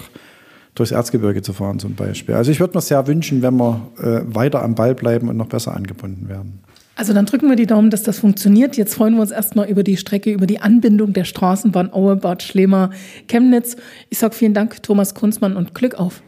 [0.73, 2.33] durchs Erzgebirge zu fahren zum Beispiel.
[2.33, 5.47] Also ich würde mir sehr wünschen, wenn wir äh, weiter am Ball bleiben und noch
[5.47, 6.61] besser angebunden werden.
[6.95, 8.75] Also dann drücken wir die Daumen, dass das funktioniert.
[8.75, 12.41] Jetzt freuen wir uns erstmal über die Strecke, über die Anbindung der Straßenbahn Aue, Bad
[12.41, 12.89] Schlema,
[13.27, 13.75] Chemnitz.
[14.09, 16.21] Ich sage vielen Dank, Thomas Kunzmann, und Glück auf.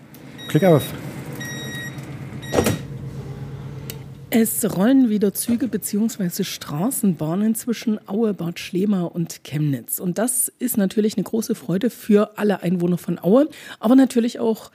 [0.49, 0.83] Glück auf.
[4.35, 6.43] Es rollen wieder Züge bzw.
[6.43, 9.99] Straßenbahnen zwischen Aue, Bad Schlema und Chemnitz.
[9.99, 13.47] Und das ist natürlich eine große Freude für alle Einwohner von Aue,
[13.79, 14.71] aber natürlich auch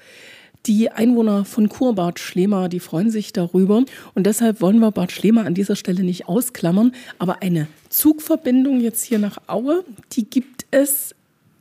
[0.66, 3.84] Die Einwohner von Kurbad Schlema, die freuen sich darüber.
[4.14, 6.92] Und deshalb wollen wir Bad Schlema an dieser Stelle nicht ausklammern.
[7.18, 11.14] Aber eine Zugverbindung jetzt hier nach Aue, die gibt es.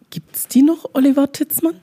[0.10, 1.76] Gibt es die noch, Oliver Titzmann?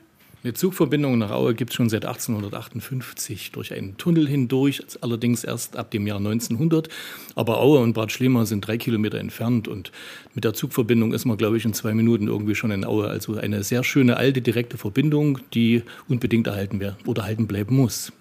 [0.45, 5.75] Eine Zugverbindung nach Aue gibt es schon seit 1858 durch einen Tunnel hindurch, allerdings erst
[5.75, 6.87] ab dem Jahr 1900.
[7.33, 9.91] Aber Aue und Bad Schlema sind drei Kilometer entfernt und
[10.35, 13.07] mit der Zugverbindung ist man, glaube ich, in zwei Minuten irgendwie schon in Aue.
[13.07, 18.13] Also eine sehr schöne alte direkte Verbindung, die unbedingt erhalten werden oder erhalten bleiben muss.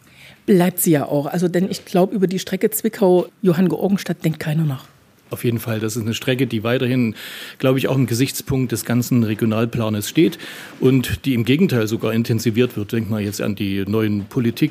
[0.47, 1.27] Bleibt sie ja auch.
[1.27, 4.87] Also, denn ich glaube, über die Strecke Zwickau-Johann-Georgenstadt denkt keiner nach.
[5.35, 7.16] Auf jeden Fall, das ist eine Strecke, die weiterhin,
[7.59, 10.38] glaube ich, auch im Gesichtspunkt des ganzen Regionalplanes steht
[10.79, 12.92] und die im Gegenteil sogar intensiviert wird.
[12.92, 14.70] Denkt mal jetzt an die neuen Politik,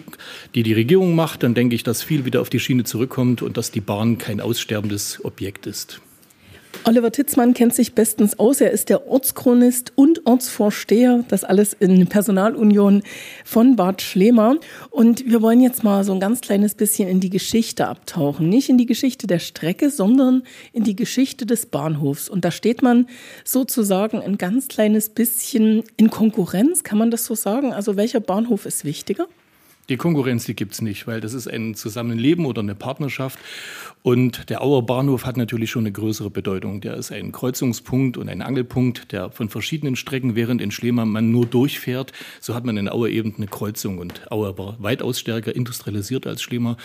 [0.55, 3.57] die die Regierung macht, dann denke ich, dass viel wieder auf die Schiene zurückkommt und
[3.57, 5.99] dass die Bahn kein aussterbendes Objekt ist.
[6.85, 8.59] Oliver Titzmann kennt sich bestens aus.
[8.59, 11.23] Er ist der Ortschronist und Ortsvorsteher.
[11.29, 13.03] Das alles in Personalunion
[13.45, 14.57] von Bad Schlema.
[14.89, 18.49] Und wir wollen jetzt mal so ein ganz kleines bisschen in die Geschichte abtauchen.
[18.49, 20.43] Nicht in die Geschichte der Strecke, sondern
[20.73, 22.27] in die Geschichte des Bahnhofs.
[22.27, 23.07] Und da steht man
[23.45, 26.83] sozusagen ein ganz kleines bisschen in Konkurrenz.
[26.83, 27.71] Kann man das so sagen?
[27.71, 29.27] Also welcher Bahnhof ist wichtiger?
[29.89, 33.37] Die Konkurrenz, die gibt es nicht, weil das ist ein Zusammenleben oder eine Partnerschaft.
[34.01, 36.81] Und der Auer Bahnhof hat natürlich schon eine größere Bedeutung.
[36.81, 41.31] Der ist ein Kreuzungspunkt und ein Angelpunkt, der von verschiedenen Strecken, während in Schlema man
[41.31, 43.99] nur durchfährt, so hat man in Auer eben eine Kreuzung.
[43.99, 46.75] Und Auer war weitaus stärker industrialisiert als Schlema.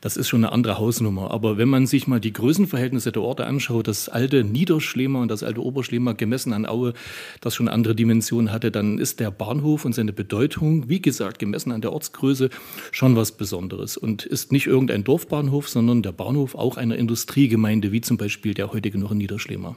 [0.00, 1.30] Das ist schon eine andere Hausnummer.
[1.30, 5.44] Aber wenn man sich mal die Größenverhältnisse der Orte anschaut, das alte Niederschlema und das
[5.44, 6.92] alte Oberschlema gemessen an Aue,
[7.40, 11.70] das schon andere Dimension hatte, dann ist der Bahnhof und seine Bedeutung, wie gesagt, gemessen
[11.70, 12.43] an der Ortsgröße,
[12.92, 13.96] schon was Besonderes.
[13.96, 18.72] Und ist nicht irgendein Dorfbahnhof, sondern der Bahnhof auch einer Industriegemeinde, wie zum Beispiel der
[18.72, 19.76] heutige noch in Niederschlemer.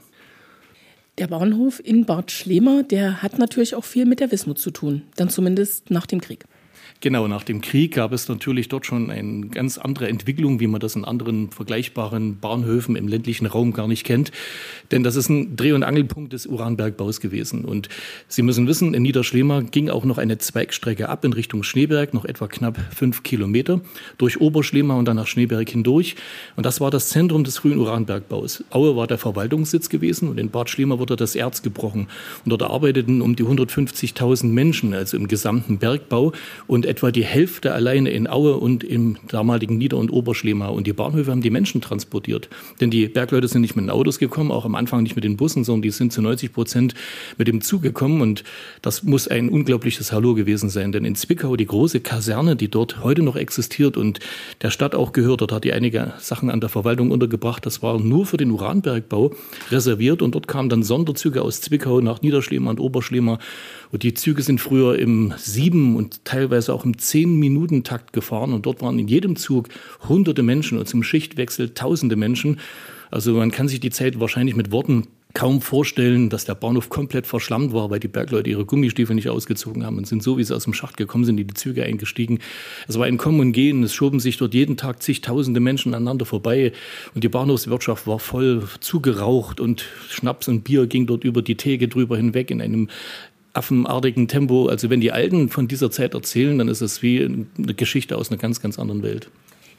[1.18, 5.02] Der Bahnhof in Bad Schlema, der hat natürlich auch viel mit der Wismut zu tun,
[5.16, 6.46] dann zumindest nach dem Krieg.
[7.00, 10.80] Genau, nach dem Krieg gab es natürlich dort schon eine ganz andere Entwicklung, wie man
[10.80, 14.32] das in anderen vergleichbaren Bahnhöfen im ländlichen Raum gar nicht kennt.
[14.90, 17.66] Denn das ist ein Dreh- und Angelpunkt des Uranbergbaus gewesen.
[17.66, 17.90] Und
[18.28, 22.26] Sie müssen wissen, in Niederschlema ging auch noch eine Zweigstrecke ab in Richtung Schneeberg, noch
[22.26, 23.80] etwa knapp fünf Kilometer,
[24.18, 26.16] durch Oberschlema und dann nach Schneeberg hindurch.
[26.56, 28.64] Und das war das Zentrum des frühen Uranbergbaus.
[28.72, 32.08] Aue war der Verwaltungssitz gewesen und in Bad Schlema wurde das Erz gebrochen.
[32.44, 36.32] Und dort arbeiteten um die 150.000 Menschen, also im gesamten Bergbau.
[36.68, 40.68] Und etwa die Hälfte alleine in Aue und im damaligen Nieder- und Oberschlema.
[40.68, 42.50] Und die Bahnhöfe haben die Menschen transportiert.
[42.82, 45.38] Denn die Bergleute sind nicht mit den Autos gekommen, auch am Anfang nicht mit den
[45.38, 46.94] Bussen, sondern die sind zu 90 Prozent
[47.38, 48.22] mit dem Zug gekommen.
[48.22, 48.44] Und
[48.82, 50.92] das muss ein unglaubliches Hallo gewesen sein.
[50.92, 54.20] Denn in Zwickau, die große Kaserne, die dort heute noch existiert und
[54.62, 57.66] der Stadt auch gehört, dort hat die einige Sachen an der Verwaltung untergebracht.
[57.66, 59.32] Das war nur für den Uranbergbau
[59.72, 60.22] reserviert.
[60.22, 63.40] Und dort kamen dann Sonderzüge aus Zwickau nach Niederschlema und Oberschlema.
[63.92, 68.54] Und die Züge sind früher im sieben und teilweise auch im zehn Minuten Takt gefahren.
[68.54, 69.70] Und dort waren in jedem Zug
[70.08, 72.60] hunderte Menschen und zum Schichtwechsel tausende Menschen.
[73.12, 77.28] Also man kann sich die Zeit wahrscheinlich mit Worten kaum vorstellen, dass der Bahnhof komplett
[77.28, 80.56] verschlammt war, weil die Bergleute ihre Gummistiefel nicht ausgezogen haben und sind so, wie sie
[80.56, 82.40] aus dem Schacht gekommen sind, in die Züge eingestiegen.
[82.88, 83.84] Es war ein Kommen und Gehen.
[83.84, 86.72] Es schoben sich dort jeden Tag zigtausende Menschen aneinander vorbei
[87.14, 91.88] und die Bahnhofswirtschaft war voll zugeraucht und Schnaps und Bier ging dort über die Theke
[91.88, 92.90] drüber hinweg in einem
[93.58, 94.68] affenartigen Tempo.
[94.68, 98.30] Also wenn die Alten von dieser Zeit erzählen, dann ist es wie eine Geschichte aus
[98.30, 99.30] einer ganz, ganz anderen Welt.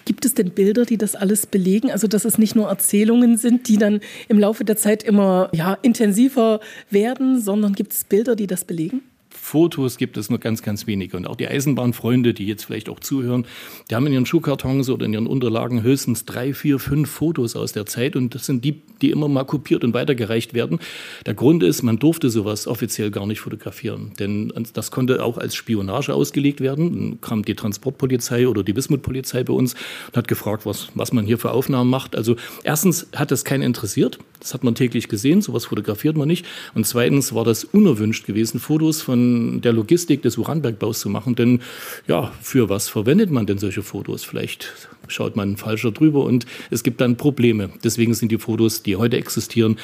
[0.04, 1.90] Gibt es denn Bilder, die das alles belegen?
[1.90, 5.76] Also, dass es nicht nur Erzählungen sind, die dann im Laufe der Zeit immer ja,
[5.82, 9.02] intensiver werden, sondern gibt es Bilder, die das belegen?
[9.48, 11.16] Fotos gibt es nur ganz, ganz wenige.
[11.16, 13.46] Und auch die Eisenbahnfreunde, die jetzt vielleicht auch zuhören,
[13.90, 17.72] die haben in ihren Schuhkartons oder in ihren Unterlagen höchstens drei, vier, fünf Fotos aus
[17.72, 18.14] der Zeit.
[18.14, 20.80] Und das sind die, die immer mal kopiert und weitergereicht werden.
[21.24, 24.12] Der Grund ist, man durfte sowas offiziell gar nicht fotografieren.
[24.18, 26.92] Denn das konnte auch als Spionage ausgelegt werden.
[26.92, 29.74] Dann kam die Transportpolizei oder die Wismut-Polizei bei uns
[30.08, 32.16] und hat gefragt, was, was man hier für Aufnahmen macht.
[32.16, 34.18] Also erstens hat das keinen interessiert.
[34.40, 35.40] Das hat man täglich gesehen.
[35.40, 36.44] Sowas fotografiert man nicht.
[36.74, 41.34] Und zweitens war das unerwünscht gewesen, Fotos von der Logistik des Uranbergbaus zu machen.
[41.34, 41.60] Denn
[42.06, 44.24] ja, für was verwendet man denn solche Fotos?
[44.24, 44.72] Vielleicht
[45.08, 47.70] schaut man falscher drüber und es gibt dann Probleme.
[47.82, 49.76] Deswegen sind die Fotos, die heute existieren,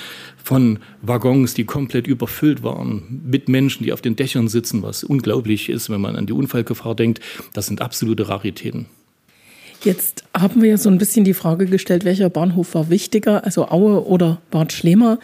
[0.42, 5.68] von Waggons, die komplett überfüllt waren, mit Menschen, die auf den Dächern sitzen, was unglaublich
[5.68, 7.20] ist, wenn man an die Unfallgefahr denkt.
[7.54, 8.86] Das sind absolute Raritäten.
[9.84, 14.06] Jetzt haben wir so ein bisschen die Frage gestellt, welcher Bahnhof war wichtiger, also Aue
[14.06, 15.18] oder Bad Schlema.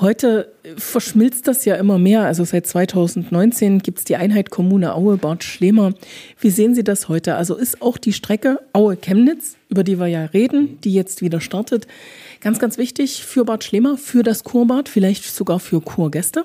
[0.00, 2.24] Heute verschmilzt das ja immer mehr.
[2.24, 5.92] Also seit 2019 gibt es die Einheit Kommune Aue, Bad Schlema.
[6.40, 7.36] Wie sehen Sie das heute?
[7.36, 11.86] Also ist auch die Strecke Aue-Chemnitz, über die wir ja reden, die jetzt wieder startet,
[12.40, 16.44] ganz, ganz wichtig für Bad Schlema, für das Kurbad, vielleicht sogar für Kurgäste?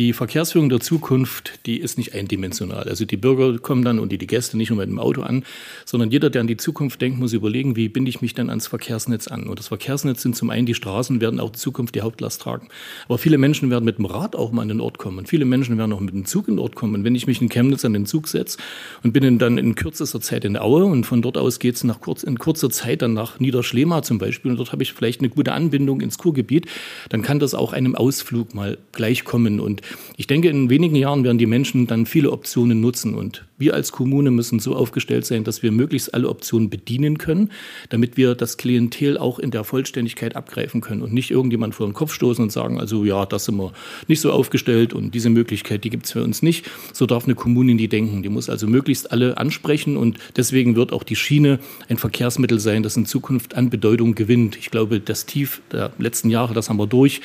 [0.00, 2.84] Die Verkehrsführung der Zukunft, die ist nicht eindimensional.
[2.84, 5.44] Also die Bürger kommen dann und die, die Gäste nicht nur mit dem Auto an,
[5.84, 8.66] sondern jeder, der an die Zukunft denkt, muss überlegen, wie binde ich mich dann ans
[8.66, 9.46] Verkehrsnetz an.
[9.46, 12.68] Und das Verkehrsnetz sind zum einen die Straßen, werden auch in Zukunft die Hauptlast tragen.
[13.08, 15.18] Aber viele Menschen werden mit dem Rad auch mal an den Ort kommen.
[15.18, 16.94] Und viele Menschen werden auch mit dem Zug in den Ort kommen.
[16.94, 18.56] Und wenn ich mich in Chemnitz an den Zug setze
[19.02, 22.22] und bin dann in kürzester Zeit in Aue und von dort aus geht es kurz,
[22.22, 25.52] in kurzer Zeit dann nach Niederschlema zum Beispiel und dort habe ich vielleicht eine gute
[25.52, 26.64] Anbindung ins Kurgebiet,
[27.10, 29.60] dann kann das auch einem Ausflug mal gleichkommen.
[29.60, 29.82] Und
[30.16, 33.14] ich denke, in wenigen Jahren werden die Menschen dann viele Optionen nutzen.
[33.14, 37.50] Und wir als Kommune müssen so aufgestellt sein, dass wir möglichst alle Optionen bedienen können,
[37.88, 41.94] damit wir das Klientel auch in der Vollständigkeit abgreifen können und nicht irgendjemand vor den
[41.94, 43.72] Kopf stoßen und sagen, also ja, das sind wir
[44.08, 46.68] nicht so aufgestellt und diese Möglichkeit, die gibt es für uns nicht.
[46.92, 48.22] So darf eine Kommune nie denken.
[48.22, 52.82] Die muss also möglichst alle ansprechen und deswegen wird auch die Schiene ein Verkehrsmittel sein,
[52.82, 54.56] das in Zukunft an Bedeutung gewinnt.
[54.56, 57.20] Ich glaube, das Tief der letzten Jahre, das haben wir durch.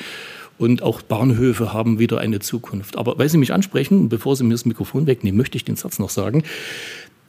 [0.58, 2.96] Und auch Bahnhöfe haben wieder eine Zukunft.
[2.96, 5.98] Aber weil Sie mich ansprechen, bevor Sie mir das Mikrofon wegnehmen, möchte ich den Satz
[5.98, 6.42] noch sagen.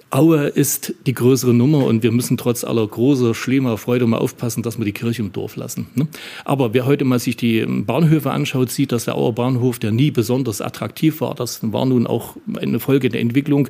[0.09, 4.63] Aue ist die größere Nummer und wir müssen trotz aller großer, schlimmer Freude mal aufpassen,
[4.63, 5.87] dass wir die Kirche im Dorf lassen.
[5.95, 6.07] Ne?
[6.45, 10.11] Aber wer heute mal sich die Bahnhöfe anschaut, sieht, dass der Auer Bahnhof, der nie
[10.11, 13.67] besonders attraktiv war, das war nun auch eine Folge der Entwicklung,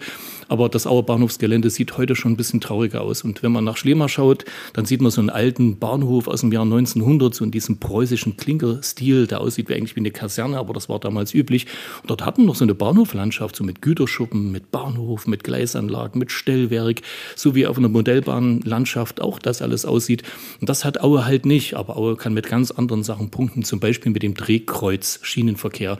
[0.48, 3.24] aber das Auer Bahnhofsgelände sieht heute schon ein bisschen trauriger aus.
[3.24, 6.52] Und wenn man nach Schlema schaut, dann sieht man so einen alten Bahnhof aus dem
[6.52, 10.74] Jahr 1900, so in diesem preußischen Klinkerstil, der aussieht wie eigentlich wie eine Kaserne, aber
[10.74, 11.68] das war damals üblich.
[12.02, 16.20] Und dort hatten wir noch so eine Bahnhoflandschaft, so mit Güterschuppen, mit Bahnhof, mit Gleisanlagen,
[16.20, 17.02] mit Stellwerk,
[17.36, 20.24] so wie auf einer Modellbahnlandschaft auch das alles aussieht.
[20.60, 23.80] Und das hat Aue halt nicht, aber Aue kann mit ganz anderen Sachen punkten, zum
[23.80, 25.98] Beispiel mit dem Drehkreuz Schienenverkehr.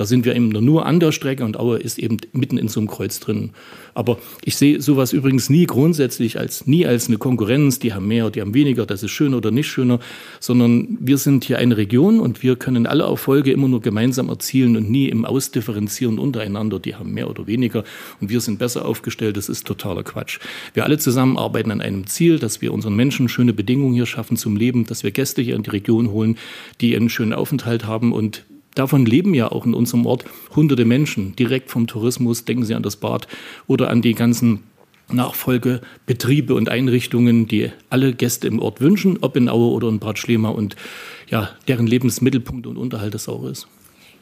[0.00, 2.80] Da sind wir eben nur an der Strecke und Aue ist eben mitten in so
[2.80, 3.50] einem Kreuz drin.
[3.92, 8.30] Aber ich sehe sowas übrigens nie grundsätzlich als, nie als eine Konkurrenz, die haben mehr,
[8.30, 10.00] die haben weniger, das ist schöner oder nicht schöner,
[10.38, 14.74] sondern wir sind hier eine Region und wir können alle Erfolge immer nur gemeinsam erzielen
[14.78, 17.84] und nie im Ausdifferenzieren untereinander, die haben mehr oder weniger
[18.22, 20.38] und wir sind besser aufgestellt, das ist totaler Quatsch.
[20.72, 24.38] Wir alle zusammen arbeiten an einem Ziel, dass wir unseren Menschen schöne Bedingungen hier schaffen
[24.38, 26.38] zum Leben, dass wir Gäste hier in die Region holen,
[26.80, 28.46] die einen schönen Aufenthalt haben und
[28.80, 30.24] Davon leben ja auch in unserem Ort
[30.56, 32.46] hunderte Menschen direkt vom Tourismus.
[32.46, 33.28] Denken Sie an das Bad
[33.66, 34.60] oder an die ganzen
[35.12, 40.18] Nachfolgebetriebe und Einrichtungen, die alle Gäste im Ort wünschen, ob in Aue oder in Bad
[40.18, 40.76] Schlema und
[41.28, 43.68] ja, deren Lebensmittelpunkt und Unterhalt das auch ist.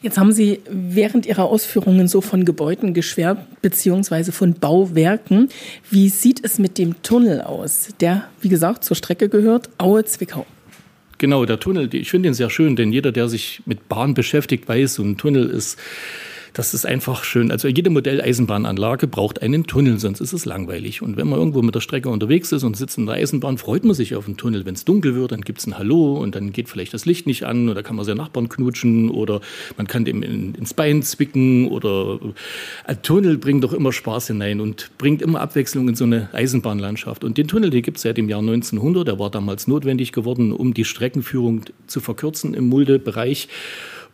[0.01, 5.47] Jetzt haben Sie während Ihrer Ausführungen so von Gebäuden geschwärmt, beziehungsweise von Bauwerken.
[5.89, 10.45] Wie sieht es mit dem Tunnel aus, der, wie gesagt, zur Strecke gehört, Aue-Zwickau?
[11.19, 14.69] Genau, der Tunnel, ich finde ihn sehr schön, denn jeder, der sich mit Bahn beschäftigt,
[14.69, 15.77] weiß, so ein Tunnel ist
[16.59, 17.51] das ist einfach schön.
[17.51, 21.01] Also jede Modelleisenbahnanlage braucht einen Tunnel, sonst ist es langweilig.
[21.01, 23.85] Und wenn man irgendwo mit der Strecke unterwegs ist und sitzt in der Eisenbahn, freut
[23.85, 24.65] man sich auf einen Tunnel.
[24.65, 27.27] Wenn es dunkel wird, dann gibt es ein Hallo und dann geht vielleicht das Licht
[27.27, 29.39] nicht an oder kann man seinen Nachbarn knutschen oder
[29.77, 32.19] man kann dem in, ins Bein zwicken oder
[32.83, 37.23] ein Tunnel bringt doch immer Spaß hinein und bringt immer Abwechslung in so eine Eisenbahnlandschaft.
[37.23, 39.07] Und den Tunnel, den gibt es seit dem Jahr 1900.
[39.07, 43.47] Der war damals notwendig geworden, um die Streckenführung zu verkürzen im Mulde-Bereich.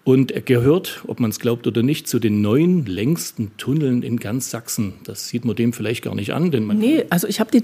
[0.05, 4.17] Und er gehört, ob man es glaubt oder nicht, zu den neun längsten Tunneln in
[4.17, 4.93] ganz Sachsen.
[5.03, 7.63] Das sieht man dem vielleicht gar nicht an, denn man Nee, also ich habe den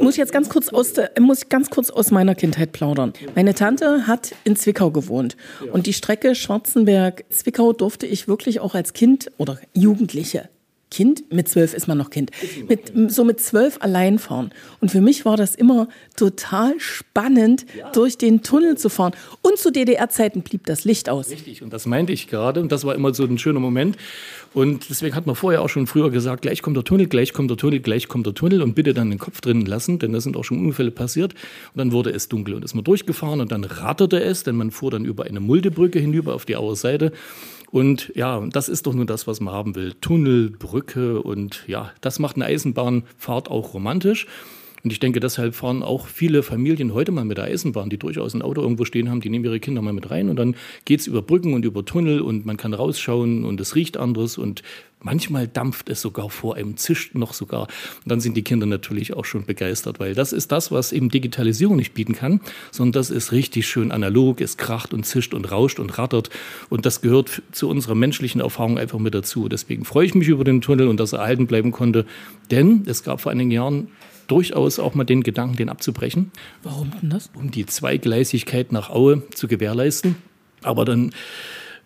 [0.00, 3.12] muss jetzt ganz kurz aus der, muss ganz kurz aus meiner Kindheit plaudern.
[3.34, 5.36] Meine Tante hat in Zwickau gewohnt
[5.72, 10.48] und die Strecke Schwarzenberg Zwickau durfte ich wirklich auch als Kind oder Jugendliche
[10.94, 12.30] Kind, mit zwölf ist man noch Kind,
[12.68, 14.50] mit, so mit zwölf allein fahren.
[14.80, 17.90] Und für mich war das immer total spannend, ja.
[17.90, 19.12] durch den Tunnel zu fahren.
[19.42, 21.30] Und zu DDR-Zeiten blieb das Licht aus.
[21.30, 22.60] Richtig, und das meinte ich gerade.
[22.60, 23.96] Und das war immer so ein schöner Moment.
[24.52, 27.50] Und deswegen hat man vorher auch schon früher gesagt, gleich kommt der Tunnel, gleich kommt
[27.50, 30.20] der Tunnel, gleich kommt der Tunnel und bitte dann den Kopf drinnen lassen, denn da
[30.20, 31.32] sind auch schon Unfälle passiert.
[31.32, 34.70] Und dann wurde es dunkel und ist man durchgefahren und dann ratterte es, denn man
[34.70, 37.10] fuhr dann über eine Muldebrücke hinüber auf die Auer Seite.
[37.74, 39.94] Und ja, das ist doch nur das, was man haben will.
[40.00, 44.28] Tunnel, Brücke und ja, das macht eine Eisenbahnfahrt auch romantisch.
[44.84, 48.34] Und ich denke, deshalb fahren auch viele Familien heute mal mit der Eisenbahn, die durchaus
[48.34, 51.00] ein Auto irgendwo stehen haben, die nehmen ihre Kinder mal mit rein und dann geht
[51.00, 54.62] es über Brücken und über Tunnel und man kann rausschauen und es riecht anders und
[55.00, 57.62] manchmal dampft es sogar vor einem, zischt noch sogar.
[57.62, 61.08] Und dann sind die Kinder natürlich auch schon begeistert, weil das ist das, was eben
[61.08, 65.50] Digitalisierung nicht bieten kann, sondern das ist richtig schön analog, es kracht und zischt und
[65.50, 66.28] rauscht und rattert
[66.68, 69.48] und das gehört zu unserer menschlichen Erfahrung einfach mit dazu.
[69.48, 72.04] Deswegen freue ich mich über den Tunnel und dass er erhalten bleiben konnte,
[72.50, 73.88] denn es gab vor einigen Jahren
[74.26, 76.30] durchaus auch mal den Gedanken, den abzubrechen.
[76.62, 77.30] Warum denn das?
[77.34, 80.16] Um die Zweigleisigkeit nach Aue zu gewährleisten.
[80.62, 81.10] Aber dann,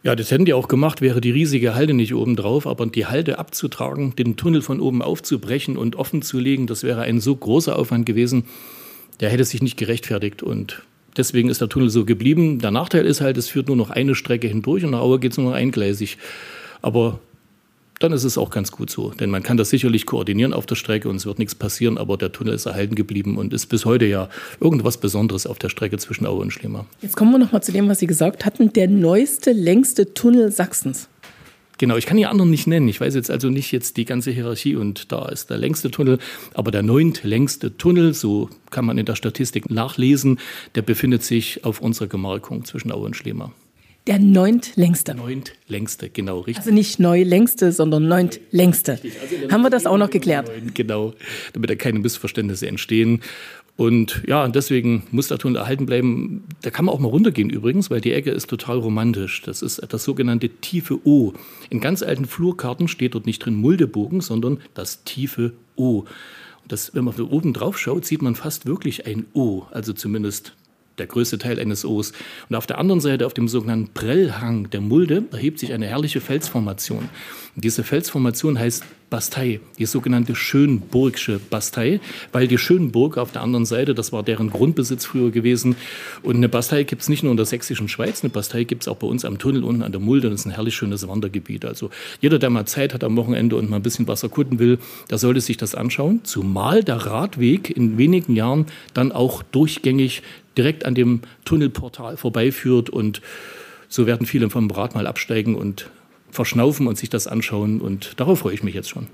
[0.03, 2.67] ja, das hätten die auch gemacht, wäre die riesige Halde nicht oben drauf.
[2.67, 7.03] Aber die Halde abzutragen, den Tunnel von oben aufzubrechen und offen zu legen, das wäre
[7.03, 8.45] ein so großer Aufwand gewesen,
[9.21, 10.43] der hätte sich nicht gerechtfertigt.
[10.43, 10.83] Und
[11.17, 12.61] deswegen ist der Tunnel so geblieben.
[12.61, 15.33] Der Nachteil ist halt, es führt nur noch eine Strecke hindurch und nach Aue geht
[15.33, 16.19] es nur noch eingleisig.
[16.81, 17.21] Aber
[17.99, 19.11] dann ist es auch ganz gut so.
[19.11, 22.17] Denn man kann das sicherlich koordinieren auf der Strecke und es wird nichts passieren, aber
[22.17, 24.29] der Tunnel ist erhalten geblieben und ist bis heute ja
[24.61, 26.87] irgendwas Besonderes auf der Strecke zwischen Aue und Schlema.
[27.01, 28.73] Jetzt kommen wir nochmal zu dem, was Sie gesagt hatten.
[28.73, 31.09] Der neueste, längste Tunnel Sachsens.
[31.79, 32.89] Genau, ich kann die anderen nicht nennen.
[32.89, 36.19] Ich weiß jetzt also nicht jetzt die ganze Hierarchie und da ist der längste Tunnel,
[36.55, 40.41] aber der neuntlängste Tunnel, so kann man in der Statistik nachlesen,
[40.75, 43.53] der befindet sich auf unserer Gemarkung zwischen Aue und Schlema.
[44.09, 45.15] Der neuntlängste.
[45.15, 46.65] Neuntlängste, genau, richtig.
[46.65, 48.93] Also nicht neu längste, sondern neuntlängste.
[48.93, 50.51] Also Haben wir das auch noch geklärt?
[50.73, 51.13] Genau,
[51.53, 53.21] damit da keine Missverständnisse entstehen.
[53.77, 56.45] Und ja, deswegen muss der Tunnel erhalten bleiben.
[56.63, 59.43] Da kann man auch mal runtergehen übrigens, weil die Ecke ist total romantisch.
[59.43, 61.35] Das ist das sogenannte tiefe O.
[61.69, 65.99] In ganz alten Flurkarten steht dort nicht drin Muldebogen, sondern das tiefe O.
[66.63, 69.93] Und das, wenn man von oben drauf schaut, sieht man fast wirklich ein O, also
[69.93, 70.55] zumindest
[70.99, 72.13] der größte Teil eines O's.
[72.49, 76.21] Und auf der anderen Seite, auf dem sogenannten Prellhang der Mulde, erhebt sich eine herrliche
[76.21, 77.09] Felsformation.
[77.55, 82.01] Und diese Felsformation heißt Bastei, die sogenannte Schönburgsche Bastei,
[82.33, 85.77] weil die Schönburg auf der anderen Seite, das war deren Grundbesitz früher gewesen.
[86.23, 88.89] Und eine Bastei gibt es nicht nur in der sächsischen Schweiz, eine Bastei gibt es
[88.89, 90.29] auch bei uns am Tunnel unten an der Mulde.
[90.29, 91.65] Das ist ein herrlich schönes Wandergebiet.
[91.65, 91.91] Also
[92.21, 94.79] jeder, der mal Zeit hat am Wochenende und mal ein bisschen was erkunden will,
[95.11, 96.21] der sollte sich das anschauen.
[96.25, 100.23] Zumal der Radweg in wenigen Jahren dann auch durchgängig
[100.59, 103.23] direkt an dem Tunnelportal vorbeiführt und
[103.89, 105.89] so werden viele vom Rad mal absteigen und
[106.31, 109.07] verschnaufen und sich das anschauen und darauf freue ich mich jetzt schon.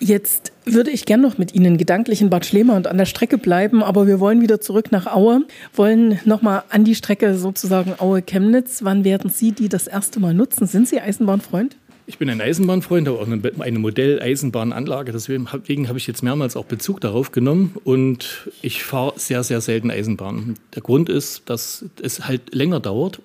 [0.00, 3.38] Jetzt würde ich gern noch mit Ihnen gedanklich in Bad Schlema und an der Strecke
[3.38, 8.82] bleiben, aber wir wollen wieder zurück nach Aue, wollen nochmal an die Strecke sozusagen Aue-Chemnitz.
[8.82, 10.66] Wann werden Sie die das erste Mal nutzen?
[10.66, 11.76] Sind Sie Eisenbahnfreund?
[12.06, 17.00] Ich bin ein Eisenbahnfreund, habe auch eine, Modell-Eisenbahnanlage, deswegen habe ich jetzt mehrmals auch Bezug
[17.00, 17.74] darauf genommen.
[17.84, 20.56] Und ich fahre sehr, sehr selten Eisenbahn.
[20.74, 23.20] Der Grund ist, dass es halt länger dauert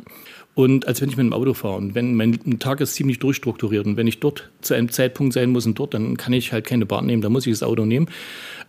[0.60, 1.78] und als wenn ich mit dem Auto fahre.
[1.78, 5.52] Und wenn mein Tag ist ziemlich durchstrukturiert und wenn ich dort zu einem Zeitpunkt sein
[5.52, 7.86] muss und dort, dann kann ich halt keine Bahn nehmen, da muss ich das Auto
[7.86, 8.10] nehmen.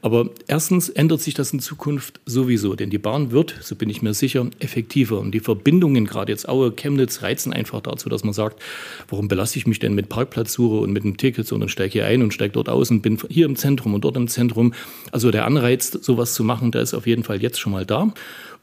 [0.00, 4.02] Aber erstens ändert sich das in Zukunft sowieso, denn die Bahn wird, so bin ich
[4.02, 5.18] mir sicher, effektiver.
[5.18, 8.62] Und die Verbindungen, gerade jetzt Aue, Chemnitz, reizen einfach dazu, dass man sagt,
[9.08, 12.22] warum belasse ich mich denn mit Parkplatzsuche und mit einem Ticket, sondern steige hier ein
[12.22, 14.74] und steige dort aus und bin hier im Zentrum und dort im Zentrum.
[15.10, 18.14] Also der Anreiz, sowas zu machen, der ist auf jeden Fall jetzt schon mal da.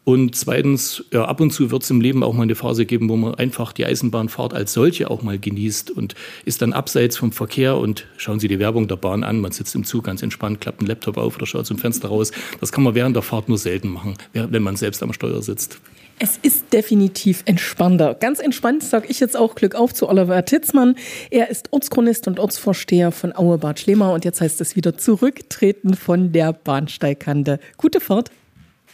[0.08, 3.10] Und zweitens, ja, ab und zu wird es im Leben auch mal eine Phase geben,
[3.10, 7.34] wo man einfach die Eisenbahnfahrt als solche auch mal genießt und ist dann abseits vom
[7.34, 9.42] Verkehr und schauen Sie die Werbung der Bahn an.
[9.42, 12.32] Man sitzt im Zug ganz entspannt, klappt einen Laptop auf oder schaut zum Fenster raus.
[12.62, 15.78] Das kann man während der Fahrt nur selten machen, wenn man selbst am Steuer sitzt.
[16.20, 18.14] Es ist definitiv entspannter.
[18.14, 20.96] Ganz entspannt sage ich jetzt auch Glück auf zu Oliver Titzmann.
[21.32, 25.96] Er ist Ortschronist und Ortsvorsteher von Aue Bad Schlema und jetzt heißt es wieder zurücktreten
[25.96, 27.60] von der Bahnsteigkante.
[27.76, 28.32] Gute Fahrt.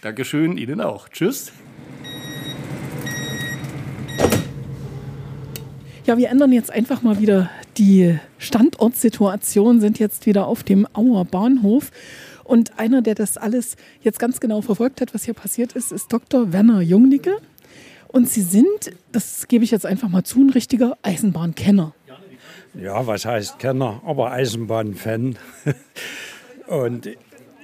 [0.03, 1.07] Dankeschön, Ihnen auch.
[1.07, 1.53] Tschüss.
[6.05, 11.23] Ja, wir ändern jetzt einfach mal wieder die Standortsituation, sind jetzt wieder auf dem Auer
[11.23, 11.91] Bahnhof.
[12.43, 16.11] Und einer, der das alles jetzt ganz genau verfolgt hat, was hier passiert ist, ist
[16.11, 16.51] Dr.
[16.51, 17.37] Werner Jungnicke.
[18.09, 21.95] Und Sie sind, das gebe ich jetzt einfach mal zu, ein richtiger Eisenbahnkenner.
[22.73, 25.37] Ja, was heißt Kenner, aber Eisenbahnfan.
[26.67, 27.07] Und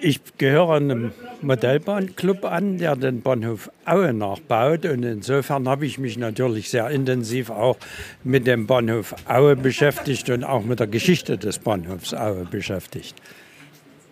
[0.01, 4.85] ich gehöre einem Modellbahnclub an, der den Bahnhof Aue nachbaut.
[4.85, 7.77] Und insofern habe ich mich natürlich sehr intensiv auch
[8.23, 13.15] mit dem Bahnhof Aue beschäftigt und auch mit der Geschichte des Bahnhofs Aue beschäftigt.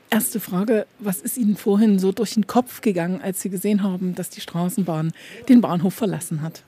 [0.09, 4.15] Erste Frage, was ist Ihnen vorhin so durch den Kopf gegangen, als Sie gesehen haben,
[4.15, 5.11] dass die Straßenbahn
[5.49, 6.63] den Bahnhof verlassen hat?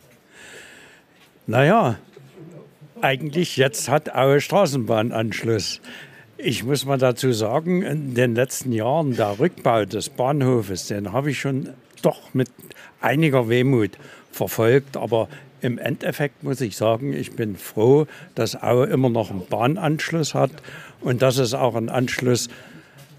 [1.48, 1.98] Naja,
[3.02, 5.80] eigentlich jetzt hat Aue Straßenbahnanschluss.
[6.42, 11.32] Ich muss mal dazu sagen, in den letzten Jahren der Rückbau des Bahnhofes, den habe
[11.32, 11.72] ich schon
[12.02, 12.50] doch mit
[13.02, 13.92] einiger Wehmut
[14.32, 14.96] verfolgt.
[14.96, 15.28] Aber
[15.60, 20.52] im Endeffekt muss ich sagen, ich bin froh, dass Aue immer noch einen Bahnanschluss hat
[21.02, 22.48] und dass es auch einen Anschluss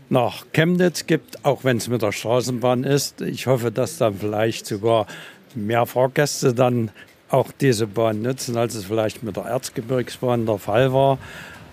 [0.09, 3.21] nach Chemnitz gibt, auch wenn es mit der Straßenbahn ist.
[3.21, 5.07] Ich hoffe, dass dann vielleicht sogar
[5.55, 6.91] mehr Fahrgäste dann
[7.29, 11.19] auch diese Bahn nutzen, als es vielleicht mit der Erzgebirgsbahn der Fall war.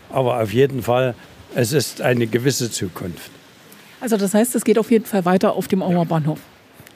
[0.10, 1.16] Aber auf jeden Fall
[1.56, 3.32] es ist eine gewisse Zukunft.
[4.00, 6.40] Also das heißt, es geht auf jeden Fall weiter auf dem Auer Bahnhof.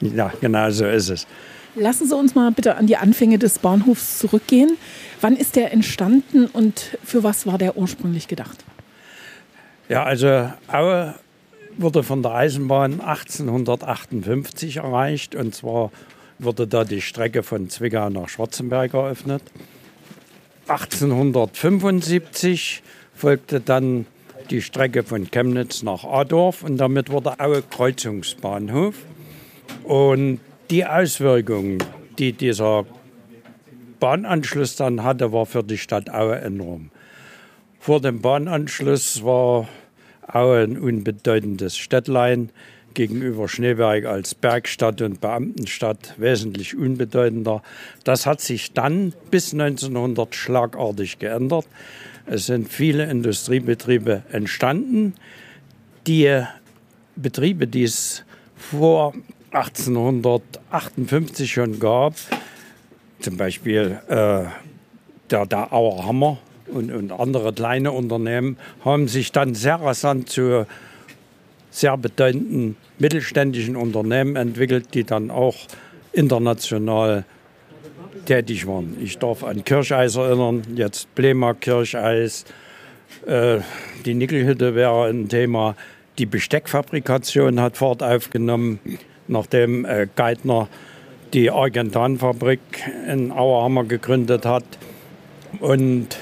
[0.00, 1.26] Ja, genau so ist es.
[1.74, 4.76] Lassen Sie uns mal bitte an die Anfänge des Bahnhofs zurückgehen.
[5.20, 8.64] Wann ist der entstanden und für was war der ursprünglich gedacht?
[9.88, 11.14] Ja, also Aue
[11.78, 15.90] wurde von der Eisenbahn 1858 erreicht und zwar
[16.38, 19.42] wurde da die Strecke von Zwickau nach Schwarzenberg eröffnet.
[20.68, 22.82] 1875
[23.14, 24.06] folgte dann
[24.52, 28.94] die Strecke von Chemnitz nach Adorf und damit wurde Aue Kreuzungsbahnhof.
[29.82, 30.40] Und
[30.70, 31.78] die Auswirkungen,
[32.18, 32.84] die dieser
[33.98, 36.90] Bahnanschluss dann hatte, war für die Stadt Aue enorm.
[37.80, 39.68] Vor dem Bahnanschluss war
[40.28, 42.50] Aue ein unbedeutendes Städtlein
[42.92, 47.62] gegenüber Schneeberg als Bergstadt und Beamtenstadt wesentlich unbedeutender.
[48.04, 51.66] Das hat sich dann bis 1900 schlagartig geändert.
[52.26, 55.14] Es sind viele Industriebetriebe entstanden.
[56.06, 56.42] Die
[57.16, 58.24] Betriebe, die es
[58.56, 59.14] vor
[59.52, 62.14] 1858 schon gab,
[63.20, 64.44] zum Beispiel äh,
[65.30, 70.66] der, der Auer Hammer und, und andere kleine Unternehmen, haben sich dann sehr rasant zu
[71.70, 75.56] sehr bedeutenden mittelständischen Unternehmen entwickelt, die dann auch
[76.12, 77.24] international
[78.26, 78.96] tätig waren.
[79.00, 82.44] Ich darf an Kircheis erinnern, jetzt Blema Kircheis,
[83.26, 83.58] äh,
[84.04, 85.76] die Nickelhütte wäre ein Thema.
[86.18, 88.80] Die Besteckfabrikation hat Fahrt aufgenommen,
[89.28, 90.68] nachdem äh, Geithner
[91.32, 92.60] die Argentanfabrik
[93.08, 94.64] in Auerhammer gegründet hat.
[95.60, 96.18] Und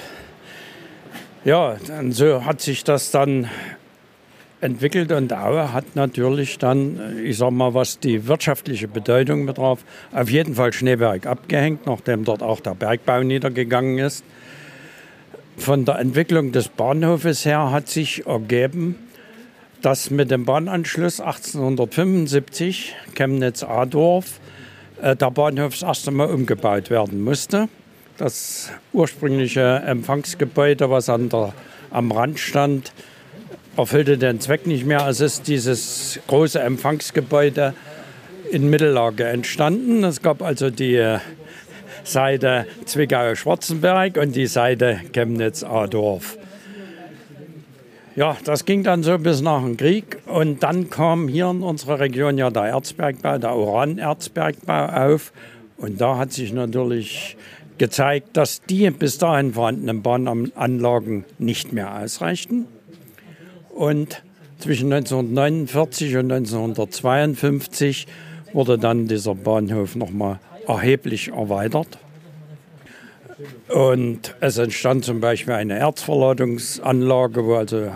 [1.45, 3.49] ja, und so hat sich das dann
[4.61, 10.31] entwickelt und Aue hat natürlich dann, ich sag mal, was die wirtschaftliche Bedeutung betraf, auf
[10.31, 14.25] jeden Fall Schneeberg abgehängt, nachdem dort auch der Bergbau niedergegangen ist.
[15.57, 18.97] Von der Entwicklung des Bahnhofes her hat sich ergeben,
[19.83, 24.41] dass mit dem Bahnanschluss 1875 Chemnitz-Adorf
[25.01, 27.69] äh, der Bahnhof das erste Mal umgebaut werden musste.
[28.19, 31.55] Das ursprüngliche Empfangsgebäude, was an der,
[31.91, 32.93] am Rand stand,
[33.77, 35.07] erfüllte den Zweck nicht mehr.
[35.09, 37.75] Es ist dieses große Empfangsgebäude
[38.51, 40.05] in Mittellage entstanden.
[40.05, 41.19] Es gab also die
[42.05, 46.39] Seite Zwickau-Schwarzenberg und die Seite Chemnitz-Adorf.
[48.17, 52.01] Ja, das ging dann so bis nach dem Krieg und dann kam hier in unserer
[52.01, 55.33] Region ja der Erzbergbau, der Uranerzbergbau auf
[55.77, 57.37] und da hat sich natürlich
[57.79, 62.67] gezeigt, dass die bis dahin vorhandenen Bahnanlagen nicht mehr ausreichten.
[63.75, 64.23] Und
[64.59, 68.07] zwischen 1949 und 1952
[68.53, 71.99] wurde dann dieser Bahnhof nochmal erheblich erweitert.
[73.69, 77.91] Und es entstand zum Beispiel eine Erzverladungsanlage, wo also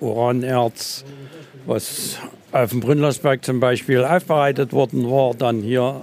[0.00, 1.04] Uranerz,
[1.66, 2.18] was
[2.50, 6.02] auf dem Brünnlersberg zum Beispiel aufbereitet worden war, dann hier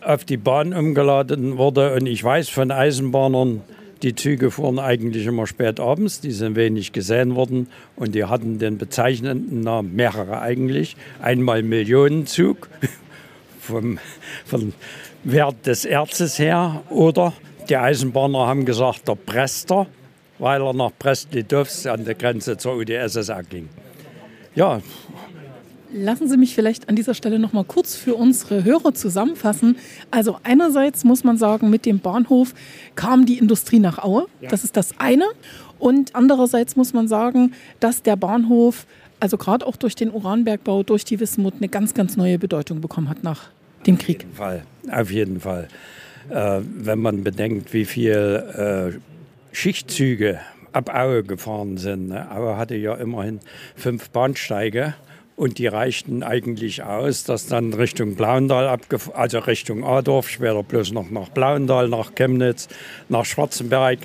[0.00, 1.94] auf die Bahn umgeladen wurde.
[1.94, 3.62] Und ich weiß von Eisenbahnern,
[4.04, 8.58] die Züge fuhren eigentlich immer spät abends, die sind wenig gesehen worden und die hatten
[8.58, 10.94] den bezeichnenden Namen, mehrere eigentlich.
[11.22, 12.68] Einmal Millionenzug
[13.60, 13.98] vom,
[14.44, 14.74] vom
[15.24, 17.32] Wert des Erzes her oder
[17.70, 19.86] die Eisenbahner haben gesagt, der Prester,
[20.38, 23.70] weil er nach Brest-Litovsk an der Grenze zur UdSSR ging.
[24.54, 24.82] Ja,
[25.96, 29.76] Lassen Sie mich vielleicht an dieser Stelle noch mal kurz für unsere Hörer zusammenfassen.
[30.10, 32.52] Also einerseits muss man sagen, mit dem Bahnhof
[32.96, 34.26] kam die Industrie nach Aue.
[34.50, 35.24] Das ist das eine.
[35.78, 38.86] Und andererseits muss man sagen, dass der Bahnhof,
[39.20, 43.08] also gerade auch durch den Uranbergbau, durch die Wismut, eine ganz, ganz neue Bedeutung bekommen
[43.08, 43.50] hat nach
[43.86, 44.16] dem Krieg.
[44.16, 44.62] Auf jeden Fall.
[44.90, 45.68] Auf jeden Fall.
[46.28, 50.40] Äh, wenn man bedenkt, wie viele äh, Schichtzüge
[50.72, 52.08] ab Aue gefahren sind.
[52.08, 52.28] Ne?
[52.32, 53.38] Aue hatte ja immerhin
[53.76, 54.94] fünf Bahnsteige
[55.36, 58.78] und die reichten eigentlich aus, dass dann Richtung Blauendal,
[59.14, 62.68] also Richtung Adorf, später bloß noch nach Blauendal, nach Chemnitz,
[63.08, 63.98] nach Schwarzenberg,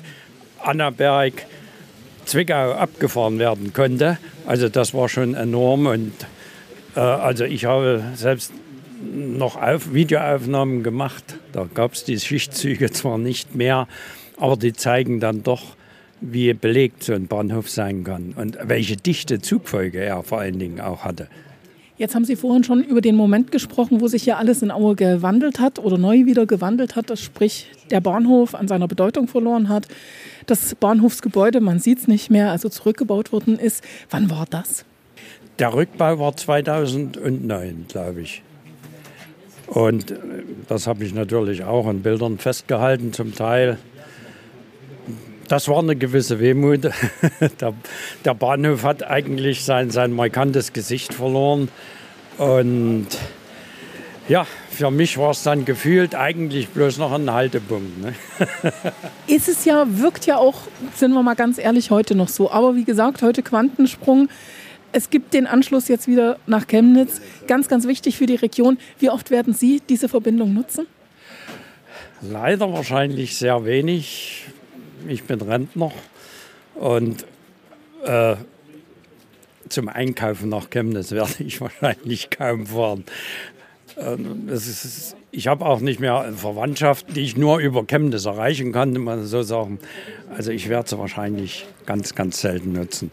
[0.58, 1.46] Annaberg,
[2.24, 4.18] Zwickau abgefahren werden konnte.
[4.46, 6.12] Also das war schon enorm und
[6.96, 8.52] äh, also ich habe selbst
[9.02, 11.24] noch auf Videoaufnahmen gemacht.
[11.52, 13.88] Da gab es die Schichtzüge zwar nicht mehr,
[14.36, 15.76] aber die zeigen dann doch,
[16.20, 20.80] wie belegt so ein Bahnhof sein kann und welche dichte Zugfolge er vor allen Dingen
[20.80, 21.28] auch hatte.
[22.00, 24.96] Jetzt haben Sie vorhin schon über den Moment gesprochen, wo sich ja alles in Aue
[24.96, 29.68] gewandelt hat oder neu wieder gewandelt hat, dass sprich der Bahnhof an seiner Bedeutung verloren
[29.68, 29.86] hat,
[30.46, 33.84] das Bahnhofsgebäude, man sieht es nicht mehr, also zurückgebaut worden ist.
[34.08, 34.86] Wann war das?
[35.58, 38.42] Der Rückbau war 2009, glaube ich.
[39.66, 40.16] Und äh,
[40.68, 43.76] das habe ich natürlich auch in Bildern festgehalten, zum Teil
[45.50, 46.84] das war eine gewisse Wehmut.
[47.60, 47.74] der,
[48.24, 51.68] der, Bahnhof hat eigentlich sein, sein markantes Gesicht verloren.
[52.38, 53.08] Und
[54.28, 58.00] ja, für mich war es dann gefühlt eigentlich bloß noch ein Haltepunkt.
[58.00, 58.14] Ne?
[59.26, 60.62] Ist es ja, wirkt ja auch,
[60.94, 62.48] sind wir mal ganz ehrlich, heute noch so.
[62.52, 64.28] Aber wie gesagt, heute Quantensprung.
[64.92, 67.20] Es gibt den Anschluss jetzt wieder nach Chemnitz.
[67.48, 68.78] Ganz, ganz wichtig für die Region.
[69.00, 70.86] Wie oft werden Sie diese Verbindung nutzen?
[72.22, 74.44] Leider wahrscheinlich sehr wenig
[75.08, 75.92] ich bin Rentner
[76.74, 77.26] und
[78.04, 78.36] äh,
[79.68, 83.04] zum Einkaufen nach Chemnitz werde ich wahrscheinlich kaum fahren.
[83.96, 88.92] Ähm, ist, ich habe auch nicht mehr Verwandtschaft, die ich nur über Chemnitz erreichen kann,
[88.94, 89.78] man so sagen.
[90.36, 93.10] Also ich werde sie wahrscheinlich ganz, ganz selten nutzen.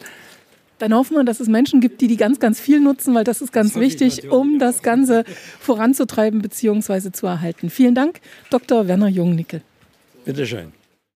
[0.79, 3.41] Dann hoffen wir, dass es Menschen gibt, die die ganz, ganz viel nutzen, weil das
[3.41, 5.23] ist ganz das wichtig, um das Ganze
[5.59, 7.11] voranzutreiben bzw.
[7.11, 7.71] zu erhalten.
[7.71, 8.19] Vielen Dank,
[8.51, 8.87] Dr.
[8.87, 9.61] Werner Jungnickel.
[10.25, 10.71] Bitteschön.